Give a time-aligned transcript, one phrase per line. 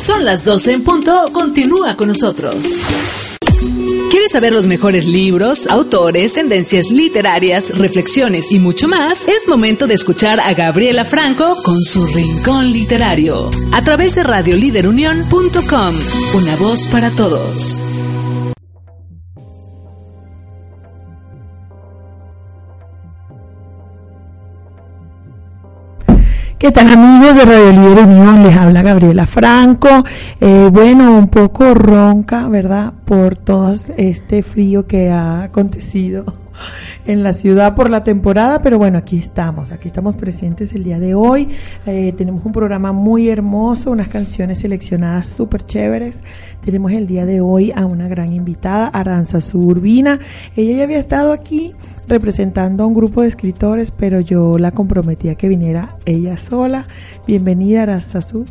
[0.00, 1.30] Son las 12 en punto.
[1.32, 2.80] Continúa con nosotros.
[4.10, 9.26] ¿Quieres saber los mejores libros, autores, tendencias literarias, reflexiones y mucho más?
[9.26, 15.94] Es momento de escuchar a Gabriela Franco con su Rincón Literario a través de radioliderunión.com.
[16.34, 17.80] Una voz para todos.
[26.64, 28.42] ¿Qué tal amigos de Radio Líder Unión?
[28.42, 30.02] Les habla Gabriela Franco.
[30.40, 32.94] Eh, bueno, un poco ronca, ¿verdad?
[33.04, 36.24] Por todo este frío que ha acontecido
[37.06, 40.98] en la ciudad por la temporada, pero bueno, aquí estamos, aquí estamos presentes el día
[40.98, 41.50] de hoy.
[41.84, 46.24] Eh, tenemos un programa muy hermoso, unas canciones seleccionadas súper chéveres.
[46.64, 50.18] Tenemos el día de hoy a una gran invitada, Aranza Suburbina.
[50.56, 51.74] Ella ya había estado aquí
[52.08, 56.86] representando a un grupo de escritores, pero yo la comprometí a que viniera ella sola.
[57.26, 58.44] Bienvenida, Aranzazú.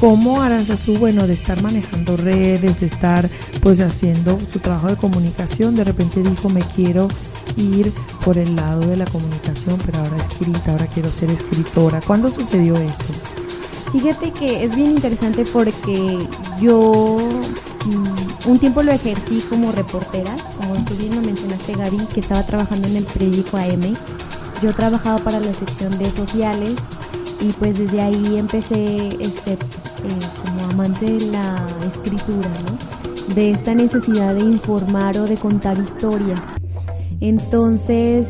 [0.00, 3.28] cómo Aranzazú, bueno, de estar manejando redes, de estar
[3.60, 7.08] pues haciendo su trabajo de comunicación, de repente dijo, me quiero
[7.56, 7.92] ir
[8.24, 12.00] por el lado de la comunicación, pero ahora escrita, ahora quiero ser escritora.
[12.06, 13.14] ¿Cuándo sucedió eso?
[13.92, 16.26] Fíjate que es bien interesante porque
[16.60, 17.16] yo
[17.86, 22.44] mm, un tiempo lo ejercí como reportera, como tú bien lo mencionaste Gaby, que estaba
[22.44, 23.94] trabajando en el periódico AM.
[24.62, 26.74] Yo trabajaba para la sección de sociales
[27.40, 29.56] y pues desde ahí empecé este, eh,
[30.44, 31.54] como amante de la
[31.86, 33.34] escritura, ¿no?
[33.34, 36.40] De esta necesidad de informar o de contar historias.
[37.20, 38.26] Entonces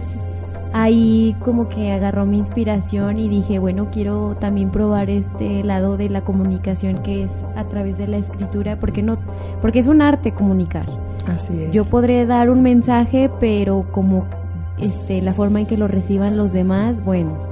[0.72, 6.10] ahí como que agarró mi inspiración y dije, bueno, quiero también probar este lado de
[6.10, 9.18] la comunicación que es a través de la escritura, porque no,
[9.62, 10.86] porque es un arte comunicar.
[11.26, 11.72] Así es.
[11.72, 14.26] Yo podré dar un mensaje, pero como
[14.78, 17.47] este la forma en que lo reciban los demás, bueno,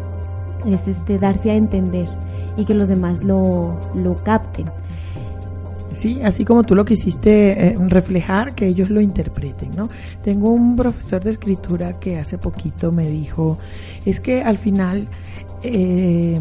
[0.65, 2.09] es este darse a entender
[2.57, 4.67] y que los demás lo, lo capten.
[5.97, 9.89] Sí, así como tú lo quisiste eh, reflejar, que ellos lo interpreten, ¿no?
[10.23, 13.59] Tengo un profesor de escritura que hace poquito me dijo,
[14.05, 15.09] es que al final
[15.63, 16.39] eh,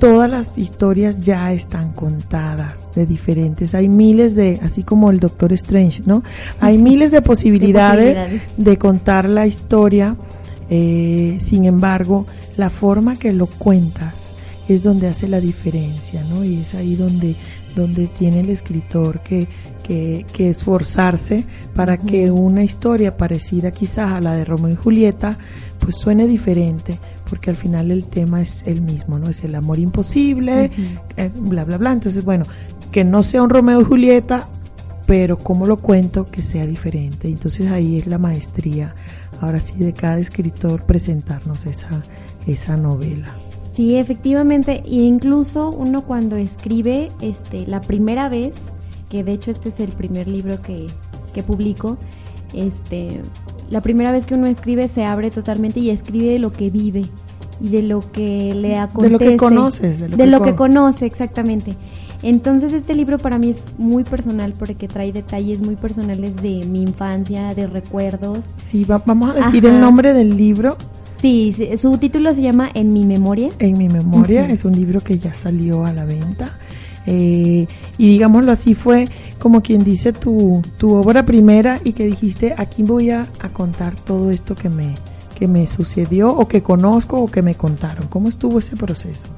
[0.00, 5.52] todas las historias ya están contadas de diferentes, hay miles de, así como el Doctor
[5.52, 6.24] Strange, ¿no?
[6.58, 8.78] Hay miles de posibilidades de, posibilidades.
[8.78, 10.16] contar la historia,
[10.70, 12.26] eh, sin embargo,
[12.58, 14.14] la forma que lo cuentas
[14.68, 16.44] es donde hace la diferencia, ¿no?
[16.44, 17.34] Y es ahí donde
[17.78, 19.46] donde tiene el escritor que,
[19.82, 21.44] que, que esforzarse
[21.74, 25.38] para que una historia parecida quizás a la de Romeo y Julieta,
[25.78, 26.98] pues suene diferente,
[27.30, 29.30] porque al final el tema es el mismo, ¿no?
[29.30, 30.70] Es el amor imposible,
[31.16, 31.92] eh, bla, bla, bla.
[31.92, 32.44] Entonces, bueno,
[32.90, 34.48] que no sea un Romeo y Julieta,
[35.06, 37.28] pero cómo lo cuento que sea diferente.
[37.28, 38.94] Entonces ahí es la maestría,
[39.40, 41.88] ahora sí, de cada escritor presentarnos esa,
[42.52, 43.28] esa novela.
[43.72, 48.54] Sí, efectivamente, e incluso uno cuando escribe este la primera vez,
[49.08, 50.86] que de hecho este es el primer libro que,
[51.32, 51.96] que publico,
[52.54, 53.20] este
[53.70, 57.04] la primera vez que uno escribe se abre totalmente y escribe de lo que vive
[57.60, 59.04] y de lo que le acontece.
[59.04, 60.00] De lo que conoces.
[60.00, 61.76] De lo, de que, lo que conoce, exactamente.
[62.22, 66.82] Entonces este libro para mí es muy personal porque trae detalles muy personales de mi
[66.82, 68.38] infancia, de recuerdos.
[68.56, 69.74] Sí, vamos a decir Ajá.
[69.74, 70.76] el nombre del libro.
[71.20, 73.50] Sí, su título se llama En mi memoria.
[73.58, 74.52] En mi memoria, uh -huh.
[74.52, 76.58] es un libro que ya salió a la venta.
[77.06, 77.66] Eh,
[77.96, 82.82] y digámoslo así, fue como quien dice tu, tu obra primera y que dijiste, aquí
[82.82, 84.94] voy a, a, contar todo esto que me,
[85.38, 88.08] que me sucedió o que conozco o que me contaron.
[88.08, 89.28] ¿Cómo estuvo ese proceso?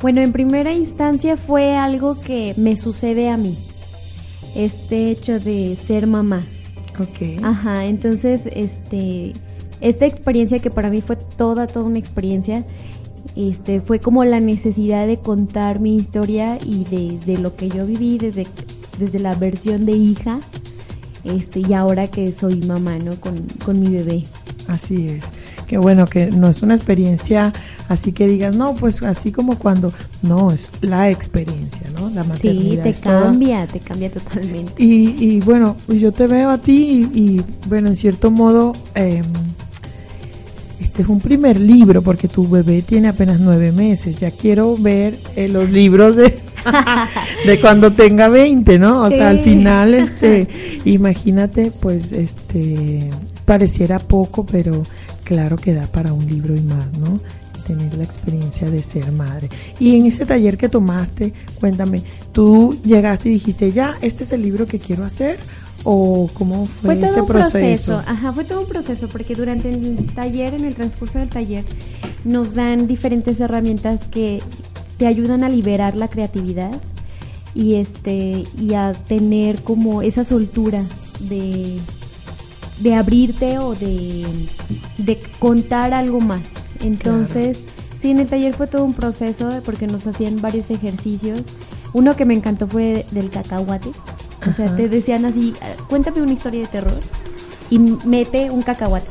[0.00, 3.58] Bueno, en primera instancia fue algo que me sucede a mí,
[4.54, 6.46] este hecho de ser mamá.
[6.98, 7.42] Ok.
[7.42, 9.32] Ajá, entonces, este
[9.80, 12.64] esta experiencia que para mí fue toda, toda una experiencia,
[13.36, 17.86] este, fue como la necesidad de contar mi historia y de, de lo que yo
[17.86, 18.46] viví desde,
[18.98, 20.40] desde la versión de hija
[21.24, 23.14] este, y ahora que soy mamá, ¿no?
[23.16, 24.24] Con, con mi bebé.
[24.68, 25.24] Así es.
[25.66, 27.52] Que bueno, que no es una experiencia
[27.88, 29.92] así que digas, no, pues así como cuando,
[30.22, 32.08] no, es la experiencia, ¿no?
[32.10, 32.84] La maternidad.
[32.84, 33.66] Sí, te cambia, toda.
[33.66, 34.72] te cambia totalmente.
[34.78, 38.72] Y, y bueno, pues yo te veo a ti y, y bueno, en cierto modo,
[38.94, 39.22] eh,
[40.80, 44.18] este es un primer libro porque tu bebé tiene apenas nueve meses.
[44.18, 46.34] Ya quiero ver eh, los libros de,
[47.46, 49.02] de cuando tenga 20, ¿no?
[49.02, 49.16] O sí.
[49.16, 50.48] sea, al final, este,
[50.84, 53.10] imagínate, pues, este,
[53.44, 54.86] pareciera poco, pero
[55.24, 57.20] claro que da para un libro y más, ¿no?
[57.66, 59.48] tener la experiencia de ser madre.
[59.78, 64.42] Y en ese taller que tomaste, cuéntame, tú llegaste y dijiste, ya, este es el
[64.42, 65.38] libro que quiero hacer
[65.84, 67.50] o cómo fue, fue ese proceso?
[67.52, 68.02] proceso?
[68.06, 71.64] Ajá, fue todo un proceso porque durante el taller, en el transcurso del taller,
[72.24, 74.42] nos dan diferentes herramientas que
[74.98, 76.72] te ayudan a liberar la creatividad
[77.54, 80.84] y este y a tener como esa soltura
[81.20, 81.80] de
[82.80, 84.46] de abrirte o de,
[84.98, 86.42] de contar algo más.
[86.82, 87.98] Entonces, claro.
[88.00, 91.42] sí, en el taller fue todo un proceso porque nos hacían varios ejercicios.
[91.92, 93.90] Uno que me encantó fue del cacahuate.
[94.48, 95.52] O sea, te decían así,
[95.88, 96.98] cuéntame una historia de terror
[97.68, 99.08] y mete un cacahuate.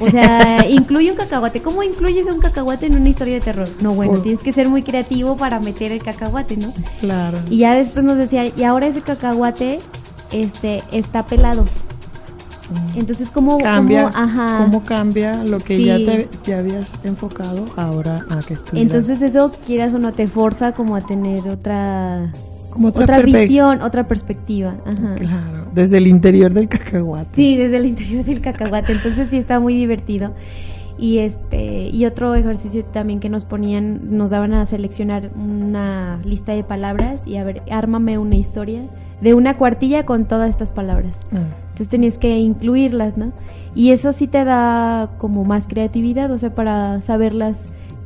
[0.00, 1.60] O sea, incluye un cacahuate.
[1.62, 3.68] ¿Cómo incluyes un cacahuate en una historia de terror?
[3.80, 6.72] No, bueno, tienes que ser muy creativo para meter el cacahuate, ¿no?
[7.00, 7.38] Claro.
[7.50, 9.80] Y ya después nos decía, y ahora ese cacahuate
[10.32, 11.64] este está pelado.
[12.94, 14.58] Entonces, ¿cómo cambia, cómo, ajá.
[14.58, 15.84] ¿cómo cambia lo que sí.
[15.84, 18.94] ya te ya habías enfocado ahora a que estuvieras?
[18.94, 22.32] Entonces, eso, quieras o no, te forza como a tener otra
[22.70, 24.76] como otra, otra visión, otra perspectiva.
[24.84, 25.14] Ajá.
[25.16, 27.30] Claro, desde el interior del cacahuate.
[27.34, 28.92] Sí, desde el interior del cacahuate.
[28.92, 30.34] Entonces, sí está muy divertido.
[30.98, 36.52] Y este y otro ejercicio también que nos ponían, nos daban a seleccionar una lista
[36.52, 38.82] de palabras y a ver, ármame una historia
[39.20, 41.12] de una cuartilla con todas estas palabras.
[41.30, 41.67] Mm.
[41.78, 43.30] Entonces tenías que incluirlas, ¿no?
[43.72, 47.56] Y eso sí te da como más creatividad, o sea, para saberlas,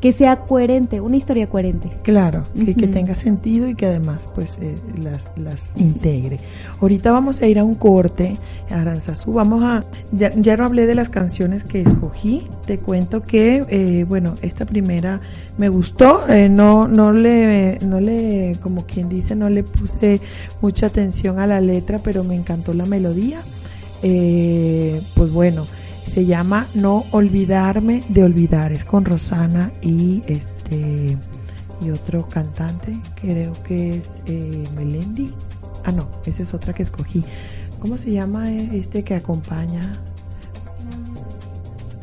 [0.03, 1.89] que sea coherente, una historia coherente.
[2.03, 2.77] Claro, que, uh -huh.
[2.77, 6.39] que tenga sentido y que además pues eh, las, las integre.
[6.81, 8.33] Ahorita vamos a ir a un corte,
[8.69, 13.65] Aranzazú, vamos a, ya, ya no hablé de las canciones que escogí, te cuento que,
[13.69, 15.21] eh, bueno, esta primera
[15.57, 20.21] me gustó, eh, no, no le, no le, como quien dice, no le puse
[20.61, 23.39] mucha atención a la letra, pero me encantó la melodía.
[24.03, 25.67] Eh, pues bueno,
[26.05, 28.73] Se llama No olvidarme de olvidar.
[28.73, 31.17] Es con Rosana y este
[31.85, 35.33] y otro cantante, creo que es eh, Melendi.
[35.85, 37.25] Ah, no, esa es otra que escogí.
[37.81, 40.01] ¿Cómo se llama este que acompaña?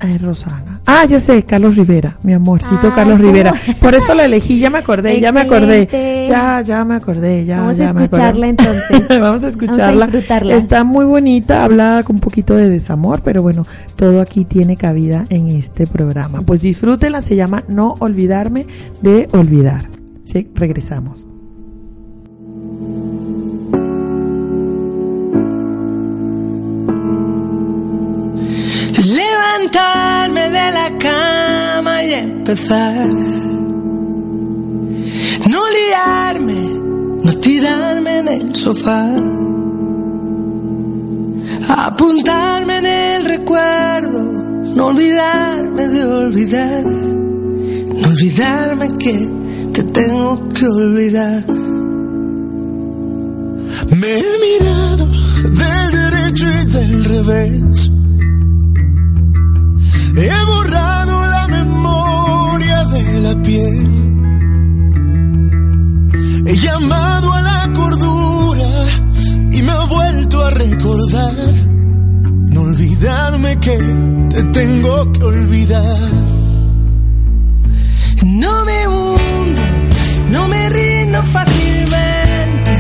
[0.01, 0.79] Ay, Rosana.
[0.85, 3.19] Ah, ya sé, Carlos Rivera, mi amorcito Ah, Carlos.
[3.19, 3.53] Rivera.
[3.81, 5.87] Por eso la elegí, ya me acordé, ya me acordé.
[6.29, 8.49] Ya, ya me acordé, ya, Vamos a ya me escucharla acordé.
[8.89, 9.19] entonces.
[9.19, 10.09] Vamos a escucharla.
[10.55, 13.65] Está muy bonita, habla con un poquito de desamor, pero bueno,
[13.95, 16.41] todo aquí tiene cabida en este programa.
[16.41, 18.65] Pues disfrútenla, se llama No olvidarme
[19.01, 19.89] de olvidar.
[20.23, 21.27] Sí, regresamos.
[29.59, 33.07] Levantarme de la cama y empezar.
[35.49, 36.61] No liarme,
[37.23, 39.05] no tirarme en el sofá.
[41.67, 44.19] Apuntarme en el recuerdo,
[44.75, 46.85] no olvidarme de olvidar.
[46.85, 49.29] No olvidarme que
[49.73, 51.45] te tengo que olvidar.
[53.91, 55.05] Me he mirado
[55.43, 57.98] del derecho y del revés.
[60.15, 63.87] He borrado la memoria de la piel.
[66.45, 68.69] He llamado a la cordura
[69.51, 71.35] y me ha vuelto a recordar.
[72.53, 73.77] No olvidarme que
[74.29, 76.11] te tengo que olvidar.
[78.23, 79.61] No me hundo,
[80.31, 82.71] no me rindo fácilmente.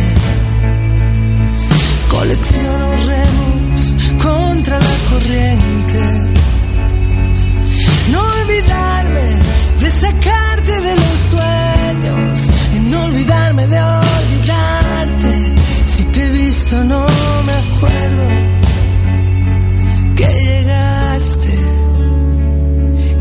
[2.09, 3.93] Colecciono remos
[4.23, 6.28] contra la corriente
[8.59, 9.39] olvidarme
[9.79, 12.49] de sacarte de los sueños
[12.89, 15.55] no olvidarme de olvidarte.
[15.85, 17.05] Si te he visto no
[17.47, 18.25] me acuerdo
[20.15, 21.57] que llegaste,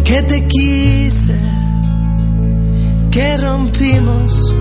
[0.04, 1.38] que te quise,
[3.10, 4.54] que rompimos,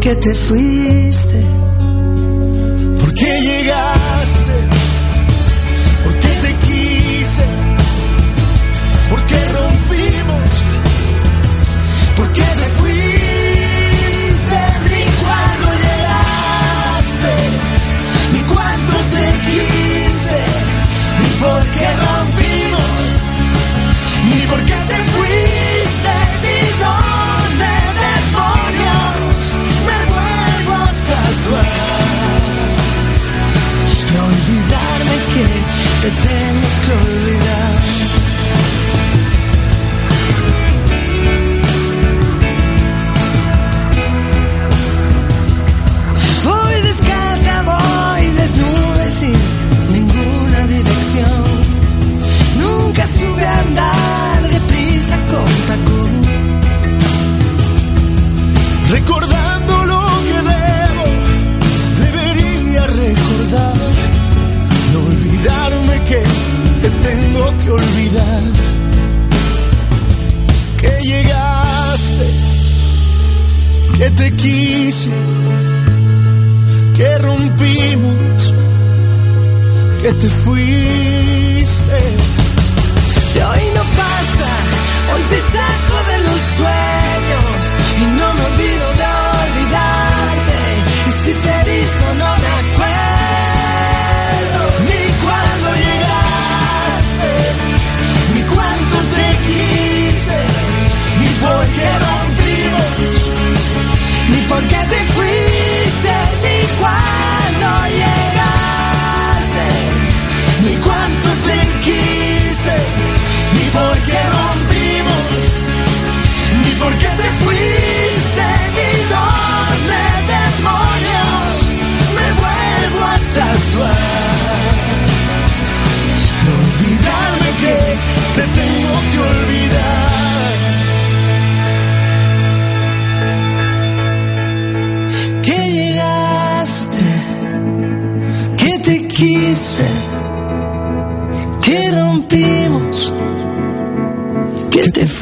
[0.00, 1.42] que te fuiste.
[2.98, 4.73] ¿Por qué llegaste?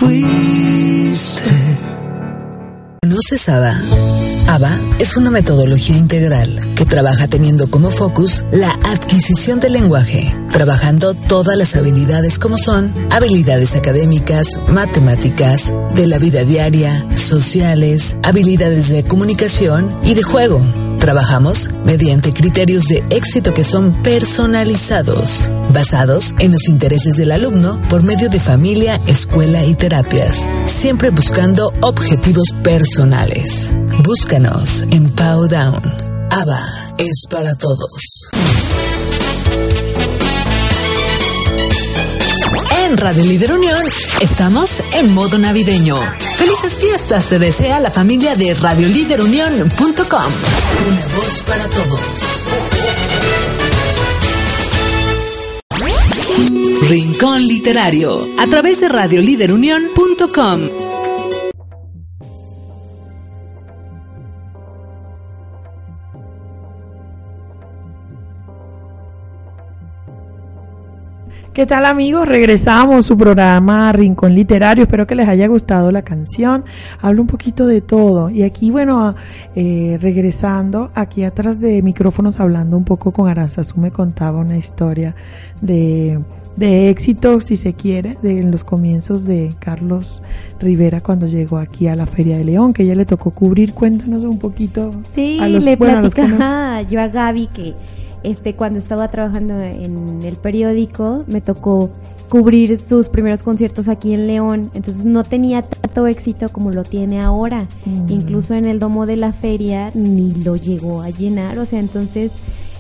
[0.03, 1.51] Fuiste.
[3.03, 3.75] ¿Conoces ABA?
[4.49, 11.15] ABA es una metodología integral que trabaja teniendo como focus la adquisición del lenguaje, trabajando
[11.15, 19.05] todas las habilidades como son habilidades académicas, matemáticas, de la vida diaria, sociales, habilidades de
[19.05, 20.61] comunicación y de juego.
[20.99, 28.03] Trabajamos mediante criterios de éxito que son personalizados, basados en los intereses del alumno por
[28.03, 33.73] medio de familia, escuela y terapias, siempre buscando objetivos personales.
[34.05, 35.83] Búscanos en Powdown.
[36.31, 38.29] ABA es para todos.
[42.79, 43.83] En Radio Líder Unión
[44.21, 45.99] estamos en modo navideño.
[46.37, 50.33] Felices fiestas te desea la familia de radiolíderunión.com.
[50.89, 52.72] Una voz para todos.
[56.89, 60.61] Rincón Literario a través de radiolíderunión.com.
[71.55, 72.27] ¿Qué tal amigos?
[72.27, 74.83] Regresamos su programa Rincón Literario.
[74.83, 76.65] Espero que les haya gustado la canción.
[77.01, 78.29] Hablo un poquito de todo.
[78.29, 79.15] Y aquí, bueno,
[79.55, 85.15] eh, regresando, aquí atrás de micrófonos hablando un poco con Aranzazú me contaba una historia
[85.61, 86.19] de,
[86.57, 90.23] de éxito, si se quiere, de los comienzos de Carlos
[90.61, 93.73] Rivera cuando llegó aquí a la Feria de León, que ella le tocó cubrir.
[93.73, 94.95] Cuéntanos un poquito.
[95.11, 96.09] Sí, le bueno,
[96.91, 97.75] yo a Gaby que
[98.23, 101.91] este, cuando estaba trabajando en el periódico, me tocó
[102.29, 107.21] cubrir sus primeros conciertos aquí en León, entonces no tenía tanto éxito como lo tiene
[107.21, 107.67] ahora.
[107.85, 108.07] Mm.
[108.09, 112.33] Incluso en el domo de la feria ni lo llegó a llenar, o sea, entonces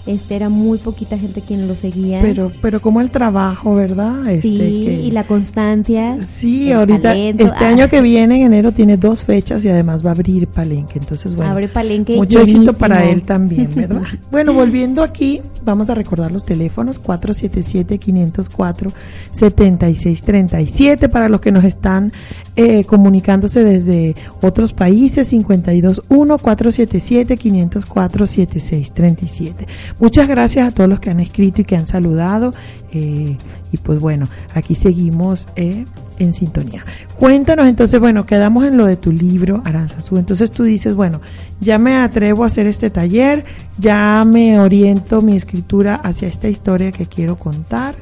[0.06, 2.20] este era muy poquita gente quien lo seguía.
[2.22, 4.26] Pero pero como el trabajo, ¿verdad?
[4.28, 6.18] Este, sí, y la constancia.
[6.26, 7.68] Sí, ahorita este ah.
[7.68, 11.34] año que viene en enero tiene dos fechas y además va a abrir Palenque, entonces
[11.34, 11.52] bueno.
[11.52, 12.16] Abre Palenque.
[12.16, 14.02] Mucho éxito para él también, ¿verdad?
[14.30, 18.90] bueno, volviendo aquí, vamos a recordar los teléfonos 477 504
[19.30, 22.12] 7637 para los que nos están
[22.56, 29.66] eh, comunicándose desde otros países 521 477 504 7637.
[29.98, 32.52] Muchas gracias a todos los que han escrito y que han saludado.
[32.92, 33.36] Eh,
[33.72, 35.84] y pues bueno, aquí seguimos eh,
[36.18, 36.84] en sintonía.
[37.18, 40.16] Cuéntanos entonces, bueno, quedamos en lo de tu libro, Aranzazú.
[40.16, 41.20] Entonces tú dices, bueno,
[41.60, 43.44] ya me atrevo a hacer este taller,
[43.78, 47.94] ya me oriento mi escritura hacia esta historia que quiero contar.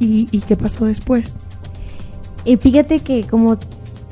[0.00, 1.34] ¿Y, qué pasó después?
[2.44, 3.56] Y fíjate que como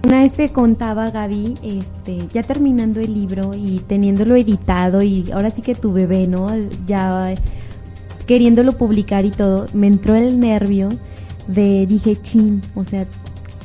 [0.04, 5.50] una vez te contaba Gaby, este, ya terminando el libro y teniéndolo editado y ahora
[5.50, 6.48] sí que tu bebé, ¿no?
[6.86, 7.34] Ya
[8.26, 10.88] queriéndolo publicar y todo, me entró el nervio
[11.46, 13.04] de, dije, chin, o sea,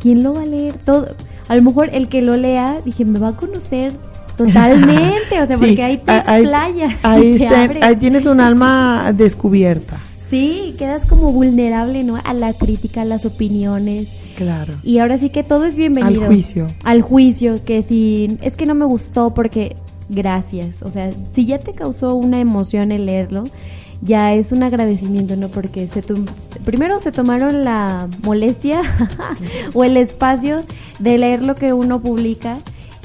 [0.02, 0.73] ¿quién lo va a leer?
[0.73, 1.08] Todo,
[1.47, 3.93] a lo mejor el que lo lea, dije, me va a conocer
[4.38, 6.97] totalmente, o sea, porque ahí te playa.
[7.04, 7.45] Ahí,
[7.82, 10.00] ahí tienes un alma descubierta.
[10.30, 12.18] Sí, quedas como vulnerable, ¿no?
[12.24, 14.10] A la crítica, a las opiniones.
[14.36, 14.74] Claro.
[14.84, 16.24] Y ahora sí que todo es bienvenido.
[16.24, 16.68] Al juicio.
[16.84, 19.76] Al juicio, que si es que no me gustó porque
[20.10, 20.82] gracias.
[20.82, 23.46] O sea, si ya te causó una emoción el leerlo,
[24.02, 25.48] ya es un agradecimiento, ¿no?
[25.48, 26.04] Porque se
[26.66, 28.82] primero se tomaron la molestia
[29.74, 30.63] o el espacio
[31.00, 32.58] de leer lo que uno publica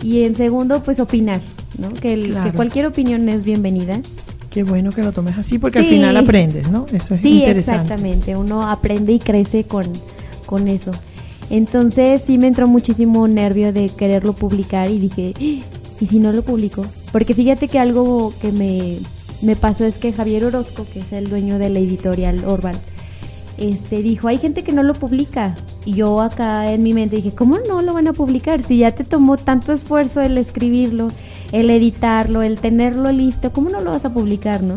[0.02, 1.40] y en segundo, pues opinar,
[1.78, 1.90] ¿no?
[1.94, 4.00] Que, que cualquier opinión es bienvenida.
[4.52, 6.84] Qué bueno que lo tomes así porque al final aprendes, ¿no?
[6.92, 8.36] Eso es sí, exactamente.
[8.36, 9.86] Uno aprende y crece con,
[10.44, 10.90] con eso.
[11.48, 15.62] Entonces sí me entró muchísimo nervio de quererlo publicar y dije, ¿y
[16.06, 16.84] si no lo publico?
[17.12, 18.98] Porque fíjate que algo que me,
[19.40, 22.74] me pasó es que Javier Orozco, que es el dueño de la editorial Orban,
[23.58, 25.54] este, dijo, hay gente que no lo publica.
[25.84, 28.62] Y yo acá en mi mente dije, ¿cómo no lo van a publicar?
[28.62, 31.08] Si ya te tomó tanto esfuerzo el escribirlo
[31.52, 34.76] el editarlo, el tenerlo listo, ¿cómo no lo vas a publicar, no?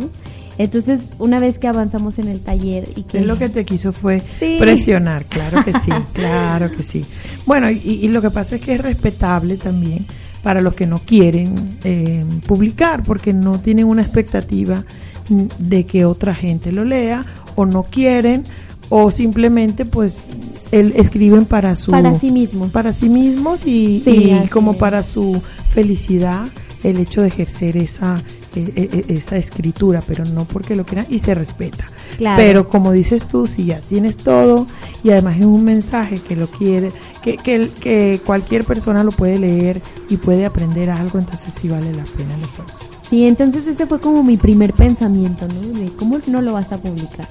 [0.57, 3.19] Entonces, una vez que avanzamos en el taller y que...
[3.19, 7.05] Es lo que te quiso fue presionar, claro que sí, claro que sí.
[7.45, 10.05] Bueno, y, lo que pasa es que es respetable también
[10.43, 14.83] para los que no quieren eh, publicar, porque no tienen una expectativa
[15.57, 18.43] de que otra gente lo lea, o no quieren,
[18.89, 20.15] o simplemente pues
[20.71, 21.91] el, escriben para su...
[21.91, 22.71] Para sí mismos.
[22.71, 25.41] Para sí mismos y, y como para su
[25.73, 26.45] felicidad
[26.83, 28.21] el hecho de ejercer esa,
[28.55, 31.85] e, e, e, esa escritura, pero no porque lo quieran y se respeta.
[32.35, 34.67] Pero como dices tú, si ya tienes todo
[35.03, 39.39] y además es un mensaje que lo quiere, que, que, que cualquier persona lo puede
[39.39, 42.77] leer y puede aprender algo, entonces sí vale la pena el esfuerzo.
[43.09, 45.79] Sí, entonces ese fue como mi primer pensamiento, ¿no?
[45.79, 47.27] De cómo no lo vas a publicar.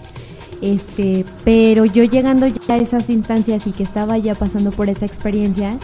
[0.61, 5.05] Este, pero yo llegando ya a esas instancias y que estaba ya pasando por esa
[5.05, 5.79] experiencia,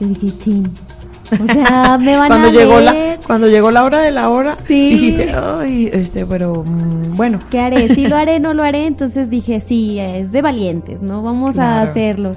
[0.00, 0.64] yo dije, ching,
[1.32, 4.56] o sea, me van cuando a llegó la Cuando llegó la hora de la hora,
[4.68, 7.38] dijiste, ay, este, pero mm, bueno.
[7.50, 7.94] ¿Qué haré?
[7.94, 8.86] Si lo haré, no lo haré.
[8.86, 11.22] Entonces dije, sí, es de valientes, ¿no?
[11.22, 12.36] Vamos a hacerlo.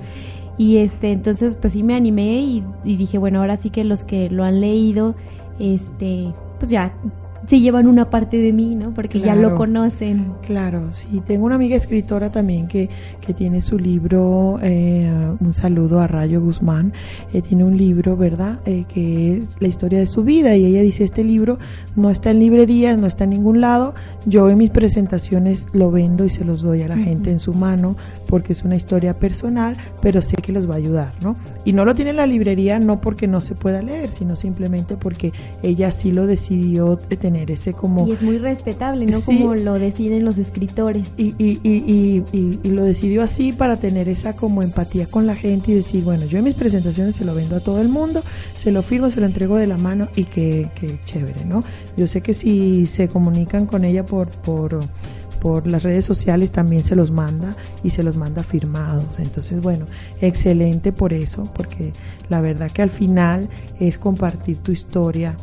[0.57, 4.29] Y este, entonces, pues sí me animé y, dije, bueno, ahora sí que los que
[4.29, 5.15] lo han leído,
[5.57, 6.93] este, pues ya
[7.49, 8.93] se llevan una parte de mí, ¿no?
[8.93, 10.33] Porque ya lo conocen.
[10.45, 11.19] Claro, sí.
[11.25, 12.89] Tengo una amiga escritora también que,
[13.25, 16.93] que tiene su libro, eh, un saludo a Rayo Guzmán,
[17.33, 18.59] eh, tiene un libro, ¿verdad?
[18.67, 21.57] Eh, que es la historia de su vida y ella dice, este libro
[21.95, 23.95] no está en librerías, no está en ningún lado,
[24.27, 27.53] yo en mis presentaciones lo vendo y se los doy a la gente en su
[27.55, 27.95] mano
[28.29, 31.35] porque es una historia personal, pero sé que les va a ayudar, ¿no?
[31.65, 34.95] Y no lo tiene en la librería no porque no se pueda leer, sino simplemente
[34.95, 38.07] porque ella sí lo decidió de tener ese como...
[38.07, 39.19] Y es muy respetable, ¿no?
[39.19, 39.25] Sí.
[39.39, 41.11] Como lo deciden los escritores.
[41.17, 45.25] y, y, y, y, y- y lo decidió así para tener esa como empatía con
[45.25, 47.89] la gente y decir, bueno, yo en mis presentaciones se lo vendo a todo el
[47.89, 48.21] mundo,
[48.53, 51.61] se lo firmo, se lo entrego de la mano y que, que chévere, ¿no?
[51.97, 54.79] Yo sé que si se comunican con ella por, por,
[55.39, 59.19] por las redes sociales también se los manda y se los manda firmados.
[59.19, 59.85] Entonces, bueno,
[60.21, 61.91] excelente por eso, porque
[62.29, 63.49] la verdad que al final
[63.79, 65.35] es compartir tu historia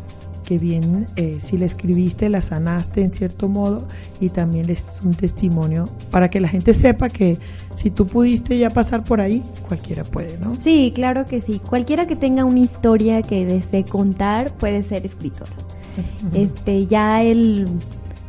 [0.46, 3.86] que bien eh, si la escribiste la sanaste en cierto modo
[4.20, 7.36] y también es un testimonio para que la gente sepa que
[7.74, 11.58] si tú pudiste ya pasar por ahí cualquiera puede no Sí, claro que sí.
[11.58, 15.48] Cualquiera que tenga una historia que desee contar puede ser escritor.
[16.34, 17.66] Este, ya el,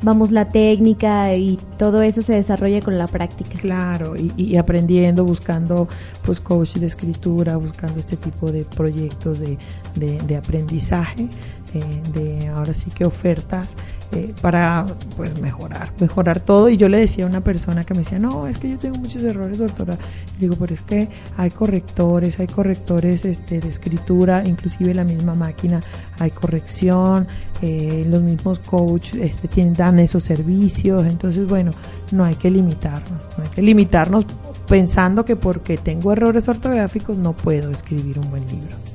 [0.02, 3.50] vamos, la técnica y todo eso se desarrolla con la práctica.
[3.60, 5.88] claro y, y aprendiendo buscando
[6.24, 9.58] pues coach de escritura buscando este tipo de proyectos de,
[9.96, 11.28] de, de aprendizaje
[11.74, 13.76] eh, de ahora sí que ofertas
[14.14, 14.86] eh, para
[15.18, 16.70] pues mejorar, mejorar todo.
[16.70, 18.98] Y yo le decía a una persona que me decía, no, es que yo tengo
[18.98, 19.98] muchos errores, doctora.
[20.36, 25.34] Le digo, pero es que hay correctores, hay correctores este, de escritura, inclusive la misma
[25.34, 25.82] máquina
[26.20, 27.28] hay corrección,
[27.62, 31.04] eh, los mismos coach este, tienen, dan esos servicios.
[31.06, 31.72] Entonces, bueno,
[32.14, 34.26] no hay que limitarnos, no hay que limitarnos
[34.68, 38.87] pensando que porque tengo errores ortográficos no puedo escribir un buen libro.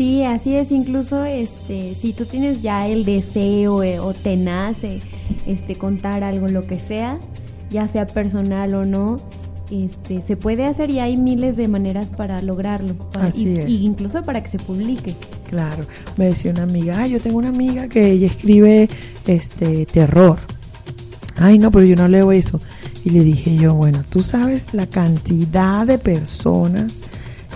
[0.00, 0.72] Sí, así es.
[0.72, 4.98] Incluso, este, si tú tienes ya el deseo eh, o te nace,
[5.46, 7.18] este, contar algo, lo que sea,
[7.68, 9.18] ya sea personal o no,
[9.70, 12.94] este, se puede hacer y hay miles de maneras para lograrlo.
[13.12, 13.68] para- Así y, es.
[13.68, 15.14] y incluso para que se publique.
[15.50, 15.84] Claro,
[16.16, 18.88] me decía una amiga, ay, yo tengo una amiga que ella escribe
[19.26, 20.38] este terror.
[21.36, 22.58] Ay, no, pero yo no leo eso.
[23.04, 26.90] Y le dije yo, bueno, tú sabes la cantidad de personas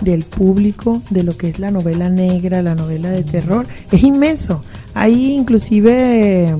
[0.01, 4.61] del público de lo que es la novela negra, la novela de terror, es inmenso.
[4.93, 6.55] Hay inclusive,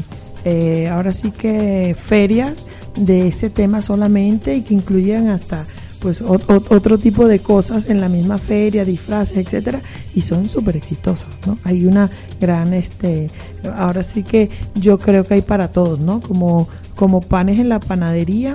[0.45, 2.53] eh, ahora sí que ferias
[2.97, 5.65] de ese tema solamente y que incluyen hasta
[5.99, 9.81] pues o- otro tipo de cosas en la misma feria, disfraces, etcétera,
[10.13, 11.57] y son súper exitosos, ¿no?
[11.63, 13.27] Hay una gran, este,
[13.75, 16.21] ahora sí que yo creo que hay para todos, ¿no?
[16.21, 18.53] Como, como panes en la panadería,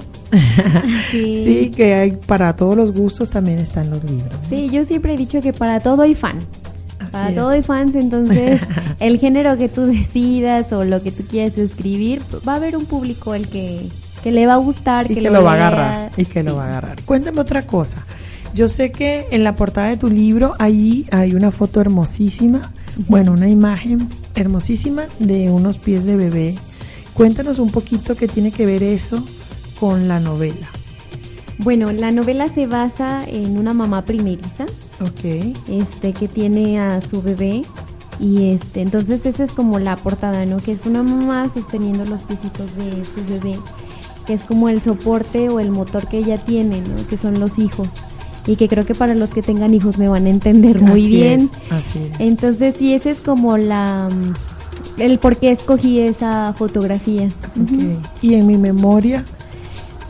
[1.11, 1.45] Sí.
[1.45, 4.31] sí, que hay para todos los gustos también están los libros.
[4.31, 4.49] ¿no?
[4.49, 6.39] Sí, yo siempre he dicho que para todo hay fan.
[6.99, 7.35] Así Para es.
[7.35, 8.61] todo hay fans, entonces
[9.01, 12.87] el género que tú decidas o lo que tú quieras escribir, va a haber un
[12.87, 13.89] público el que,
[14.23, 16.57] que le va a gustar, y que, que, lo va a agarrar y que lo
[16.57, 17.03] va a agarrar.
[17.05, 17.97] Cuéntame otra cosa.
[18.55, 22.73] Yo sé que en la portada de tu libro ahí hay una foto hermosísima,
[23.09, 26.55] bueno, una imagen hermosísima de unos pies de bebé.
[27.15, 29.25] Cuéntanos un poquito qué tiene que ver eso
[29.81, 30.69] con la novela.
[31.59, 34.65] Bueno, la novela se basa en una mamá primeriza,
[35.01, 35.55] Ok.
[35.69, 37.63] este, que tiene a su bebé
[38.19, 40.59] y este, entonces esa es como la portada, ¿no?
[40.59, 43.59] Que es una mamá sosteniendo los piecitos de su bebé,
[44.27, 47.07] que es como el soporte o el motor que ella tiene, ¿no?
[47.09, 47.89] Que son los hijos
[48.47, 51.09] y que creo que para los que tengan hijos me van a entender muy Así
[51.09, 51.51] bien.
[51.67, 52.21] es, así es.
[52.21, 54.09] Entonces sí, ese es como la
[54.99, 57.29] el por qué escogí esa fotografía.
[57.57, 57.75] Ujú.
[57.99, 58.07] Ok.
[58.23, 59.25] Y en mi memoria,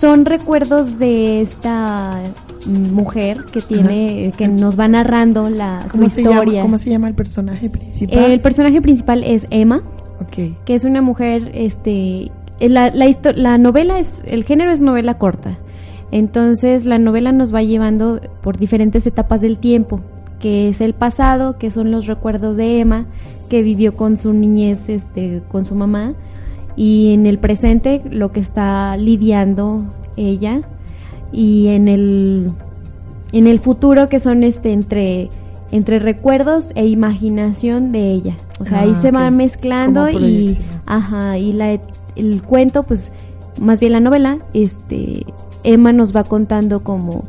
[0.00, 2.20] Son recuerdos de esta
[2.66, 6.62] mujer que tiene, que nos va narrando la su ¿cómo se, llama, historia.
[6.62, 8.18] ¿cómo se llama el personaje principal?
[8.32, 9.82] El personaje principal es Emma,
[10.64, 15.18] que es una mujer, este, la, la, histo- la novela es, el género es novela
[15.18, 15.58] corta.
[16.12, 20.00] Entonces la novela nos va llevando por diferentes etapas del tiempo,
[20.38, 23.04] que es el pasado, que son los recuerdos de Emma,
[23.50, 26.14] que vivió con su niñez, este, con su mamá,
[26.76, 29.84] y en el presente lo que está lidiando
[30.16, 30.62] ella,
[31.32, 32.50] y en el,
[33.32, 35.28] en el futuro que son este entre
[35.72, 38.36] entre recuerdos e imaginación de ella.
[38.58, 41.78] O sea, ahí Ah, se va mezclando y ajá, y la
[42.16, 43.12] el cuento pues
[43.60, 45.24] más bien la novela, este
[45.62, 47.24] Emma nos va contando como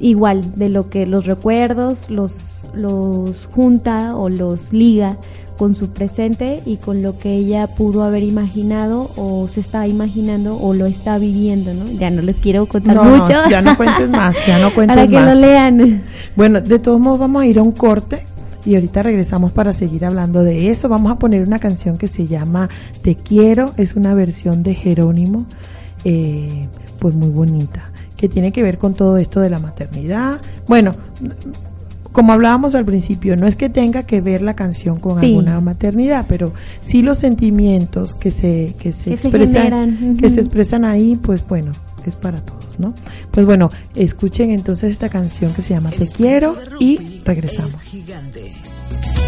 [0.00, 5.16] igual de lo que los recuerdos los los junta o los liga
[5.56, 10.58] con su presente y con lo que ella pudo haber imaginado o se está imaginando
[10.60, 11.84] o lo está viviendo, ¿no?
[11.84, 13.34] Ya no les quiero contar No, no, mucho.
[13.48, 15.34] ya no cuentes más, ya no cuentes Para que más.
[15.34, 16.02] lo lean.
[16.36, 18.24] Bueno, de todos modos vamos a ir a un corte
[18.66, 20.88] y ahorita regresamos para seguir hablando de eso.
[20.88, 22.68] Vamos a poner una canción que se llama
[23.02, 25.46] Te quiero, es una versión de Jerónimo,
[26.04, 26.66] eh,
[26.98, 27.84] pues muy bonita,
[28.16, 30.40] que tiene que ver con todo esto de la maternidad.
[30.66, 30.94] Bueno,
[32.14, 36.24] como hablábamos al principio, no es que tenga que ver la canción con alguna maternidad,
[36.28, 41.72] pero sí los sentimientos que se que se expresan que se expresan ahí, pues bueno,
[42.06, 42.94] es para todos, ¿no?
[43.32, 47.82] Pues bueno, escuchen entonces esta canción que se llama Te quiero y regresamos.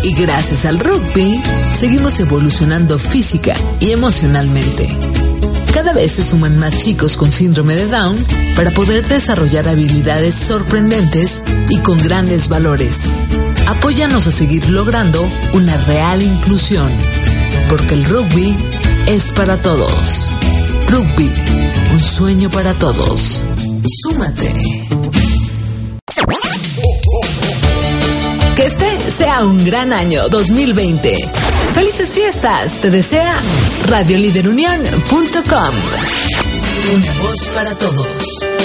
[0.04, 1.40] Y gracias al rugby,
[1.72, 5.35] seguimos evolucionando física y emocionalmente.
[5.76, 8.16] Cada vez se suman más chicos con síndrome de Down
[8.56, 13.10] para poder desarrollar habilidades sorprendentes y con grandes valores.
[13.66, 16.90] Apóyanos a seguir logrando una real inclusión,
[17.68, 18.56] porque el rugby
[19.06, 20.30] es para todos.
[20.88, 21.30] Rugby,
[21.92, 23.42] un sueño para todos.
[24.02, 24.54] Súmate.
[28.66, 31.16] Este sea un gran año 2020.
[31.72, 33.38] Felices fiestas, te desea
[33.86, 35.74] radioliderunión.com.
[36.94, 38.55] Una voz para todos.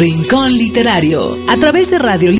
[0.00, 2.32] Rincón Literario, a través de Radio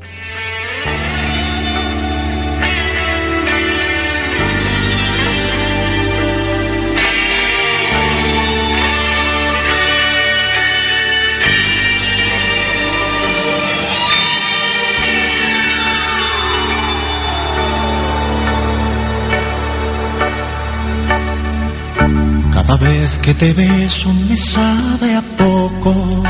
[22.54, 26.29] Cada vez que te beso me sabe a poco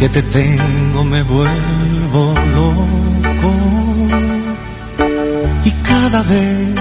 [0.00, 3.54] que te tengo me vuelvo loco.
[5.62, 6.74] Y cada vez,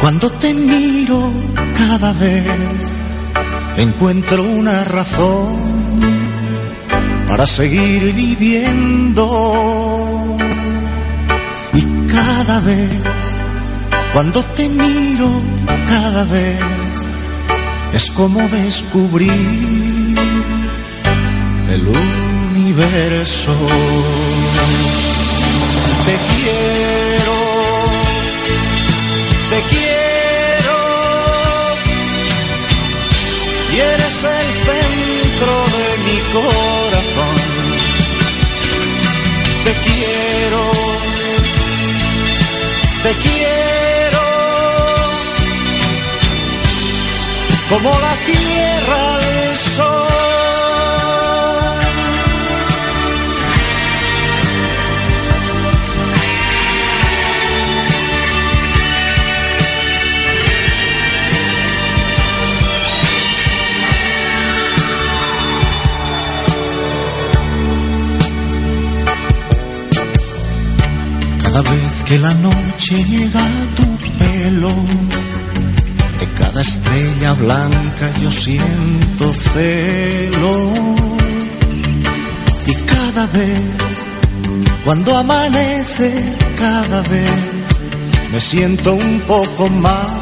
[0.00, 1.30] cuando te miro,
[1.76, 2.94] cada vez
[3.76, 5.58] encuentro una razón
[7.28, 9.26] para seguir viviendo.
[11.74, 13.02] Y cada vez,
[14.14, 15.28] cuando te miro,
[15.86, 16.62] cada vez
[17.92, 19.85] es como descubrir
[21.70, 23.52] el universo.
[26.06, 27.36] Te quiero,
[29.50, 30.78] te quiero,
[33.72, 37.36] y eres el centro de mi corazón.
[39.64, 40.62] Te quiero,
[43.02, 44.24] te quiero,
[47.68, 50.15] como la tierra al sol.
[71.56, 74.74] Cada vez que la noche llega a tu pelo,
[76.18, 80.74] de cada estrella blanca yo siento celo.
[82.66, 84.04] Y cada vez,
[84.84, 87.32] cuando amanece, cada vez
[88.32, 90.12] me siento un poco más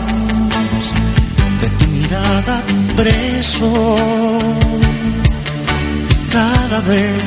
[1.61, 3.97] de tu mirada preso.
[6.31, 7.25] Cada vez,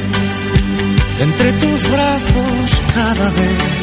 [1.19, 3.76] entre tus brazos, cada vez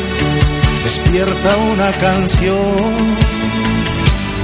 [0.84, 3.16] despierta una canción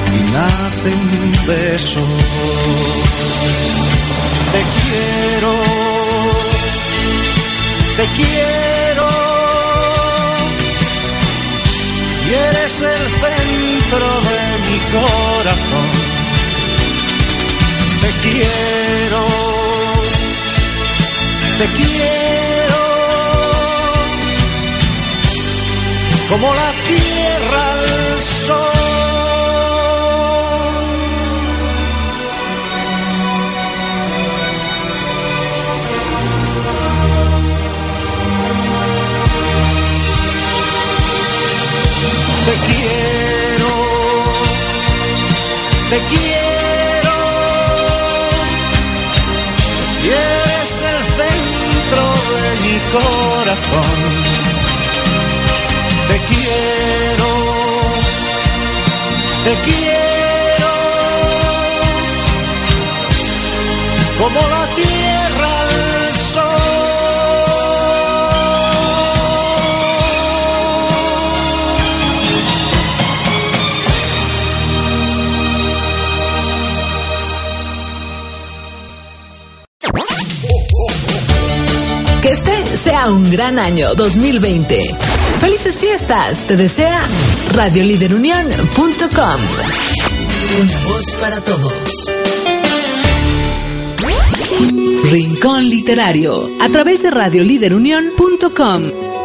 [0.07, 2.01] y nace un beso.
[4.53, 5.53] Te quiero,
[7.97, 9.09] te quiero,
[12.27, 15.89] y eres el centro de mi corazón.
[18.01, 19.27] Te quiero,
[21.59, 22.50] te quiero
[26.31, 28.71] como la tierra al sol.
[42.47, 43.73] Te quiero,
[45.91, 47.17] te quiero,
[50.03, 54.00] y eres el centro de mi corazón
[56.41, 57.31] quiero,
[59.45, 60.73] te quiero,
[64.19, 66.71] como la tierra al sol.
[82.23, 85.30] Que este sea un gran año 2020.
[85.41, 87.03] Felices fiestas, te desea
[87.55, 89.41] radioliderunión.com.
[90.61, 91.73] Una voz para todos.
[95.11, 99.20] Rincón Literario, a través de radioliderunión.com.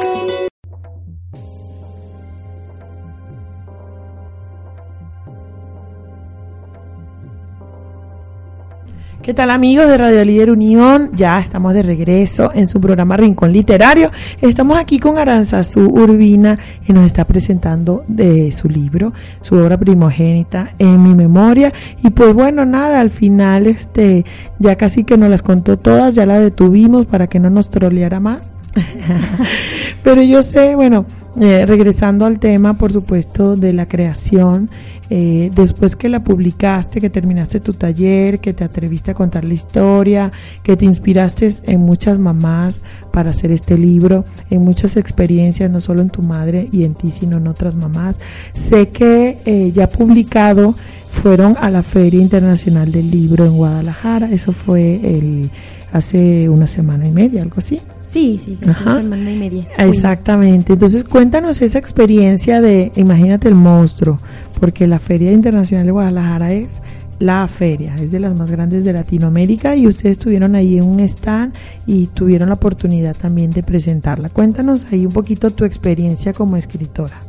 [9.26, 11.10] ¿Qué tal amigos de Radio Líder Unión?
[11.16, 14.12] Ya estamos de regreso en su programa Rincón Literario.
[14.40, 20.76] Estamos aquí con Aranzazú Urbina y nos está presentando de su libro, su obra primogénita
[20.78, 21.74] en mi memoria.
[22.04, 24.26] Y pues bueno, nada, al final este
[24.60, 28.20] ya casi que nos las contó todas, ya la detuvimos para que no nos troleara
[28.20, 28.54] más.
[30.04, 31.08] Pero yo sé, bueno,
[31.40, 34.70] eh, regresando al tema, por supuesto, de la creación,
[35.10, 39.54] eh, después que la publicaste, que terminaste tu taller, que te atreviste a contar la
[39.54, 40.32] historia,
[40.64, 46.02] que te inspiraste en muchas mamás para hacer este libro, en muchas experiencias, no solo
[46.02, 48.18] en tu madre y en ti, sino en otras mamás.
[48.54, 50.74] Sé que eh, ya publicado
[51.22, 55.52] fueron a la Feria Internacional del Libro en Guadalajara, eso fue el
[55.92, 57.80] hace una semana y media, algo así.
[58.16, 59.68] Sí, sí, una semana y media.
[59.78, 60.72] Exactamente.
[60.72, 64.20] Entonces, cuéntanos esa experiencia de, imagínate el monstruo,
[64.62, 66.82] porque la Feria Internacional de Guadalajara es
[67.20, 71.02] la feria, es de las más grandes de Latinoamérica y ustedes estuvieron ahí en un
[71.02, 71.54] stand
[71.86, 74.30] y tuvieron la oportunidad también de presentarla.
[74.30, 77.20] Cuéntanos ahí un poquito tu experiencia como escritora.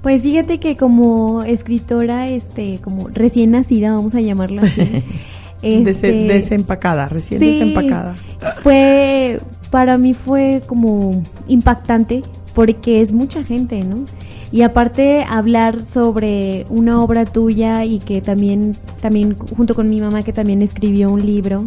[0.00, 5.02] Pues fíjate que como escritora, este, como recién nacida, vamos a llamarla así.
[5.62, 8.14] este, desempacada, recién desempacada.
[8.62, 9.40] Fue,
[9.70, 12.22] para mí fue como impactante
[12.54, 14.04] porque es mucha gente, ¿no?
[14.52, 20.22] Y aparte hablar sobre una obra tuya y que también, también junto con mi mamá
[20.22, 21.64] que también escribió un libro,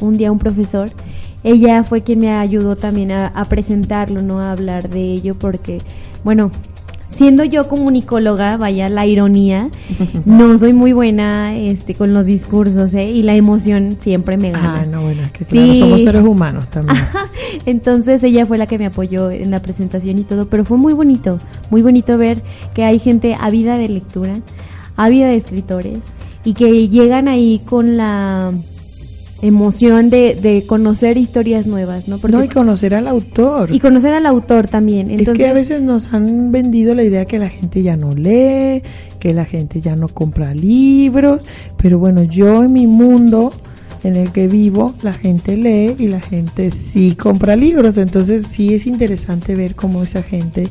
[0.00, 0.90] un día un profesor,
[1.44, 4.40] ella fue quien me ayudó también a, a presentarlo, ¿no?
[4.40, 5.78] A hablar de ello porque,
[6.24, 6.50] bueno,
[7.16, 9.70] siendo yo comunicóloga, vaya la ironía,
[10.24, 13.10] no soy muy buena este con los discursos, ¿eh?
[13.10, 14.82] Y la emoción siempre me gana.
[14.82, 16.98] Ah, no, bueno, que claro, somos seres humanos también.
[17.66, 20.92] Entonces ella fue la que me apoyó en la presentación y todo, pero fue muy
[20.92, 21.38] bonito,
[21.70, 22.42] muy bonito ver
[22.74, 24.40] que hay gente ávida de lectura,
[24.96, 25.98] ávida de escritores
[26.44, 28.52] y que llegan ahí con la
[29.42, 32.18] emoción de, de, conocer historias nuevas, ¿no?
[32.18, 33.72] Porque, no, y conocer al autor.
[33.72, 35.10] Y conocer al autor también.
[35.10, 38.82] es que a veces nos han vendido la idea que la gente ya no lee,
[39.18, 41.42] que la gente ya no compra libros,
[41.76, 43.52] pero bueno, yo en mi mundo
[44.04, 48.74] en el que vivo, la gente lee y la gente sí compra libros, entonces sí
[48.74, 50.68] es interesante ver cómo esa gente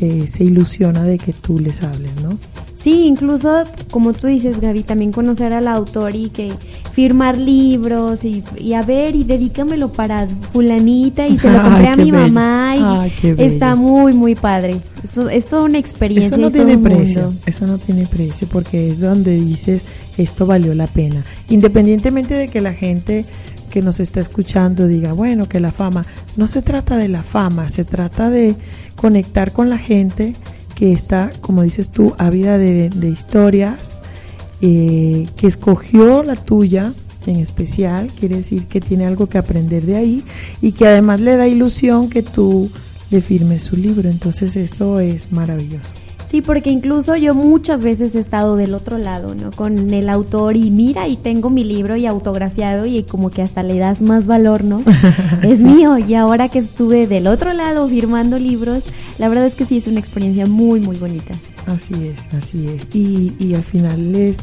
[0.00, 2.38] eh, se ilusiona de que tú les hables, ¿no?
[2.78, 6.52] Sí, incluso como tú dices, Gaby, también conocer al autor y que
[6.92, 12.12] firmar libros y, a ver y dedícamelo para fulanita y se lo compré a mi
[12.12, 14.76] mamá y está muy muy padre.
[15.02, 16.36] Eso es toda una experiencia.
[16.36, 17.32] Eso no tiene precio.
[17.46, 19.82] Eso no tiene precio porque es donde dices
[20.16, 23.24] esto valió la pena, independientemente de que la gente
[23.70, 26.04] que nos está escuchando diga, bueno, que la fama,
[26.36, 28.56] no se trata de la fama, se trata de
[28.96, 30.34] conectar con la gente
[30.78, 33.80] que está, como dices tú, ávida de, historias,
[34.60, 36.92] eh, que escogió la tuya
[37.26, 40.24] en especial, quiere decir que tiene algo que aprender de ahí
[40.62, 42.70] y que además le da ilusión que tú
[43.10, 44.08] le firmes su libro.
[44.08, 45.92] Entonces eso es maravilloso.
[46.28, 49.50] Sí, porque incluso yo muchas veces he estado del otro lado, ¿no?
[49.50, 53.62] Con el autor y mira, y tengo mi libro y autografiado y como que hasta
[53.62, 54.82] le das más valor, ¿no?
[55.42, 55.96] es mío.
[55.96, 58.84] Y ahora que estuve del otro lado firmando libros,
[59.16, 61.34] la verdad es que sí es una experiencia muy, muy bonita.
[61.66, 62.94] Así es, así es.
[62.94, 64.36] Y, y al final les,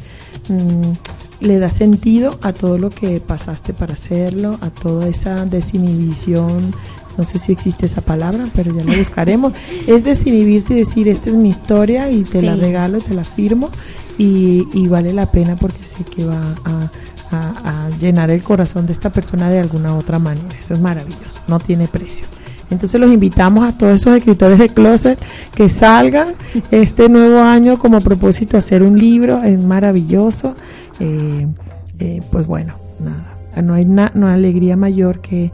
[0.49, 6.73] mm, le da sentido a todo lo que pasaste para hacerlo, a toda esa desinhibición
[7.17, 9.53] no sé si existe esa palabra, pero ya la buscaremos,
[9.87, 13.69] es desinhibirte y decir, esta es mi historia y te la regalo, te la firmo
[14.17, 16.89] y, y, vale la pena porque sé que va a,
[17.99, 20.47] llenar el corazón de esta persona de alguna otra manera.
[20.57, 22.25] Eso es maravilloso, no tiene precio.
[22.69, 25.19] Entonces los invitamos a todos esos escritores de closet
[25.53, 26.35] que salgan
[26.71, 30.55] este nuevo año como propósito hacer un libro, es maravilloso.
[30.99, 31.47] Eh,
[31.99, 35.51] eh, pues bueno, nada, no hay, na, no hay alegría mayor que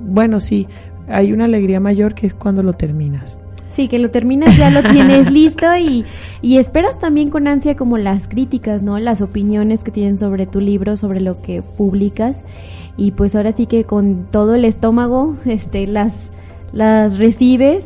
[0.00, 0.66] bueno, sí,
[1.08, 3.38] hay una alegría mayor que es cuando lo terminas.
[3.74, 6.04] Sí, que lo terminas, ya lo tienes listo y,
[6.42, 8.98] y esperas también con ansia como las críticas, ¿no?
[8.98, 12.42] Las opiniones que tienen sobre tu libro, sobre lo que publicas.
[12.96, 16.12] Y pues ahora sí que con todo el estómago, este, las,
[16.72, 17.84] las recibes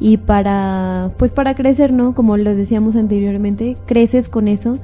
[0.00, 2.14] y para, pues para crecer, ¿no?
[2.14, 4.78] Como lo decíamos anteriormente, creces con eso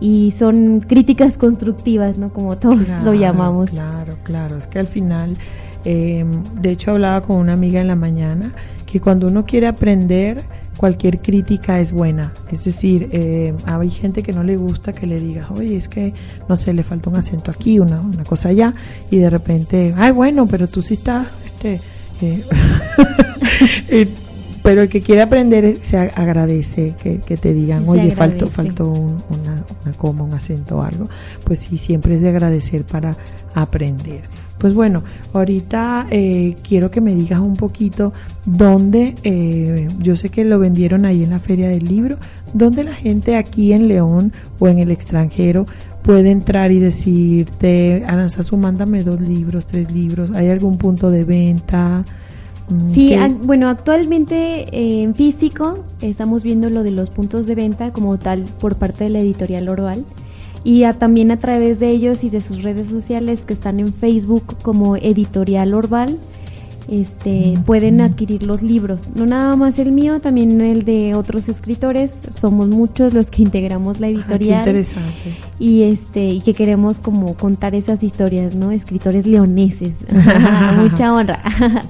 [0.00, 2.30] y son críticas constructivas, ¿no?
[2.30, 3.70] Como todos lo llamamos.
[3.70, 5.36] Claro, claro, es que al final,
[5.84, 6.24] eh,
[6.60, 8.52] de hecho hablaba con una amiga en la mañana
[8.90, 10.42] que cuando uno quiere aprender,
[10.76, 12.32] cualquier crítica es buena.
[12.50, 16.12] Es decir, eh, hay gente que no le gusta que le digas, oye, es que,
[16.48, 18.74] no sé, le falta un acento aquí, una, una cosa allá,
[19.10, 21.80] y de repente, ay, bueno, pero tú sí estás, este,
[22.22, 24.14] eh,
[24.62, 29.92] pero el que quiere aprender se agradece que, te digan, oye, faltó, faltó una, una
[29.96, 31.08] coma, un acento o algo.
[31.44, 33.16] Pues sí, siempre es de agradecer para
[33.54, 34.22] aprender.
[34.60, 35.02] Pues bueno,
[35.32, 38.12] ahorita eh, quiero que me digas un poquito
[38.44, 42.18] dónde, eh, yo sé que lo vendieron ahí en la Feria del Libro,
[42.52, 45.64] dónde la gente aquí en León o en el extranjero
[46.02, 52.04] puede entrar y decirte, Aranzazu, mándame dos libros, tres libros, ¿hay algún punto de venta?
[52.68, 57.94] Mm, sí, bueno, actualmente eh, en físico estamos viendo lo de los puntos de venta
[57.94, 60.04] como tal por parte de la editorial Orval
[60.62, 64.56] y también a través de ellos y de sus redes sociales que están en Facebook
[64.62, 66.18] como Editorial Orval.
[66.88, 72.10] Este, pueden adquirir los libros, no nada más el mío, también el de otros escritores,
[72.34, 74.58] somos muchos los que integramos la editorial.
[74.58, 75.36] interesante.
[75.60, 78.72] Y este y que queremos como contar esas historias, ¿no?
[78.72, 79.92] Escritores leoneses.
[80.78, 81.40] Mucha honra.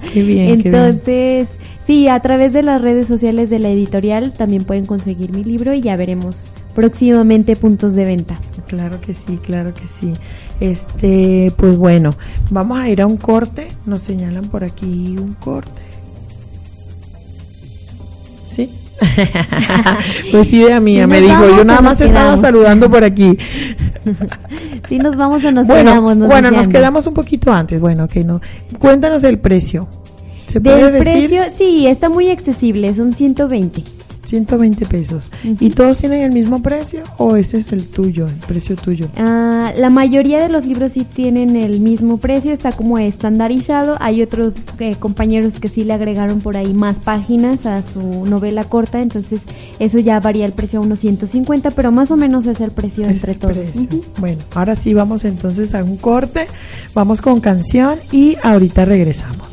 [0.13, 0.61] Qué bien.
[0.61, 1.47] Entonces,
[1.87, 5.73] sí, a través de las redes sociales de la editorial también pueden conseguir mi libro
[5.73, 6.35] y ya veremos
[6.75, 8.39] próximamente puntos de venta.
[8.71, 10.13] Claro que sí, claro que sí.
[10.61, 12.11] Este, pues bueno,
[12.51, 13.67] vamos a ir a un corte.
[13.85, 15.81] Nos señalan por aquí un corte.
[18.45, 18.69] ¿Sí?
[20.31, 23.37] pues idea mía, me dijo, yo nada más estaba saludando por aquí.
[24.87, 26.17] sí, nos vamos a nos bueno, quedamos.
[26.17, 27.77] bueno, nos quedamos un poquito antes.
[27.77, 28.39] Bueno, ok, no.
[28.79, 29.89] Cuéntanos el precio.
[30.47, 31.29] ¿Se puede decir?
[31.29, 33.83] precio, sí, está muy accesible, son 120.
[34.31, 35.29] 120 pesos.
[35.43, 39.07] ¿Y todos tienen el mismo precio o ese es el tuyo, el precio tuyo?
[39.17, 43.97] Ah, la mayoría de los libros sí tienen el mismo precio, está como estandarizado.
[43.99, 48.63] Hay otros eh, compañeros que sí le agregaron por ahí más páginas a su novela
[48.63, 49.41] corta, entonces
[49.79, 53.03] eso ya varía el precio a unos 150, pero más o menos es el precio
[53.05, 53.57] entre todos.
[54.17, 56.47] Bueno, ahora sí vamos entonces a un corte,
[56.93, 59.50] vamos con canción y ahorita regresamos.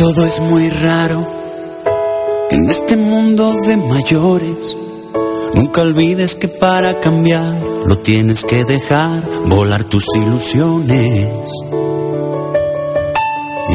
[0.00, 1.28] Todo es muy raro
[2.50, 4.74] en este mundo de mayores.
[5.52, 11.28] Nunca olvides que para cambiar lo tienes que dejar volar tus ilusiones.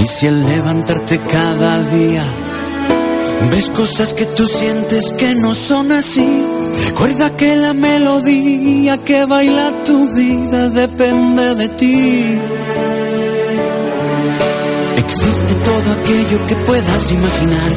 [0.02, 2.24] Y si al levantarte cada día
[3.52, 6.44] ves cosas que tú sientes que no son así,
[6.88, 12.40] recuerda que la melodía que baila tu vida depende de ti.
[16.06, 17.72] Aquello que puedas imaginar.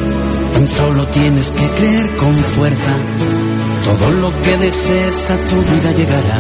[0.53, 2.95] Tan solo tienes que creer con fuerza.
[3.85, 6.39] Todo lo que desees a tu vida llegará.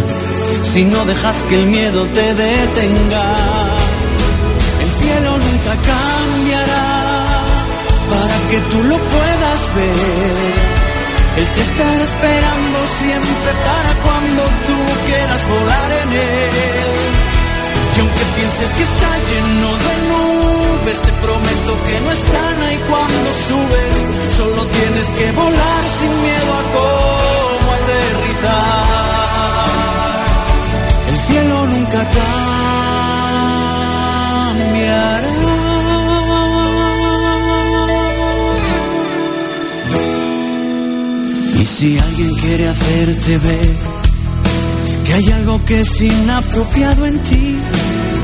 [0.72, 3.26] Si no dejas que el miedo te detenga,
[4.84, 6.86] el cielo nunca cambiará
[8.12, 10.78] para que tú lo puedas ver.
[11.38, 17.00] Él te estará esperando siempre para cuando tú quieras volar en él.
[17.96, 20.37] Y aunque pienses que está lleno de nubes,
[20.96, 24.04] te prometo que no están ahí cuando subes.
[24.36, 28.88] Solo tienes que volar sin miedo a cómo aterrizar.
[31.08, 32.00] El cielo nunca
[34.48, 35.28] cambiará.
[41.54, 43.76] Y si alguien quiere hacerte ver
[45.04, 47.58] que hay algo que es inapropiado en ti,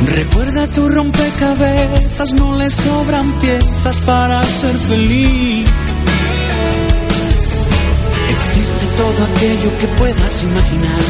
[0.03, 5.69] Recuerda tu rompecabezas, no le sobran piezas para ser feliz.
[8.29, 11.05] Existe todo aquello que puedas imaginar,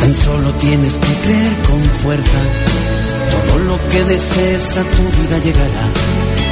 [0.00, 2.40] tan solo tienes que creer con fuerza.
[3.30, 5.88] Todo lo que desees a tu vida llegará,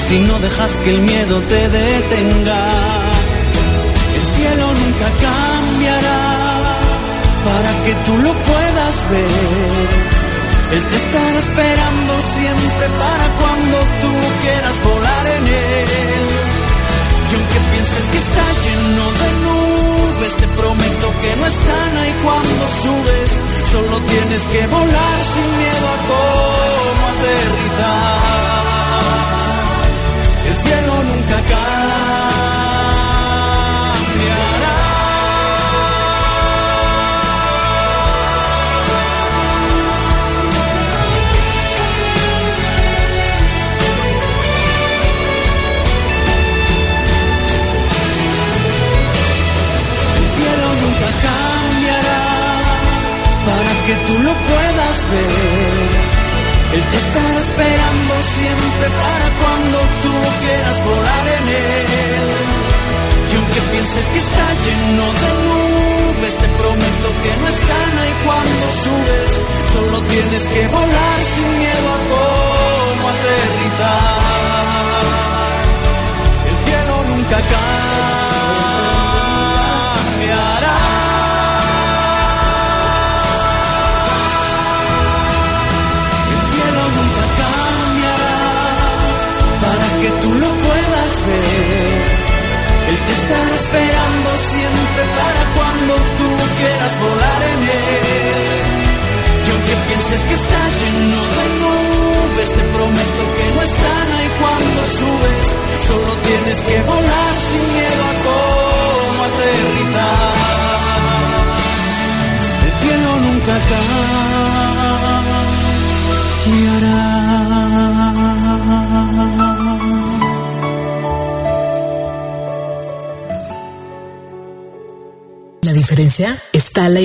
[0.09, 2.63] si no dejas que el miedo te detenga.
[4.17, 6.21] El cielo nunca cambiará
[7.45, 10.20] para que tú lo puedas ver
[10.73, 14.13] él te estará esperando siempre para cuando tú
[14.43, 15.89] quieras volar en él.
[17.31, 22.63] Y aunque pienses que está lleno de nubes, te prometo que no están ahí cuando
[22.85, 23.31] subes.
[23.73, 28.21] Solo tienes que volar sin miedo a cómo aterrizar.
[30.47, 30.95] El cielo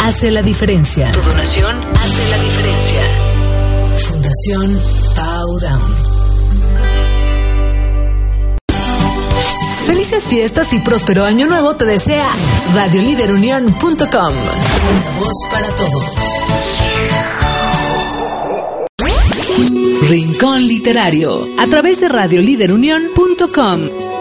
[0.00, 1.12] hace la diferencia.
[1.12, 3.02] Tu donación hace la diferencia.
[4.08, 4.80] Fundación
[5.14, 5.82] Powdown.
[9.86, 12.28] Felices fiestas y próspero año nuevo te desea
[12.74, 14.00] radioliderunión.com.
[14.00, 16.04] Una voz para todos.
[20.08, 24.15] Rincón Literario a través de radioliderunión.com.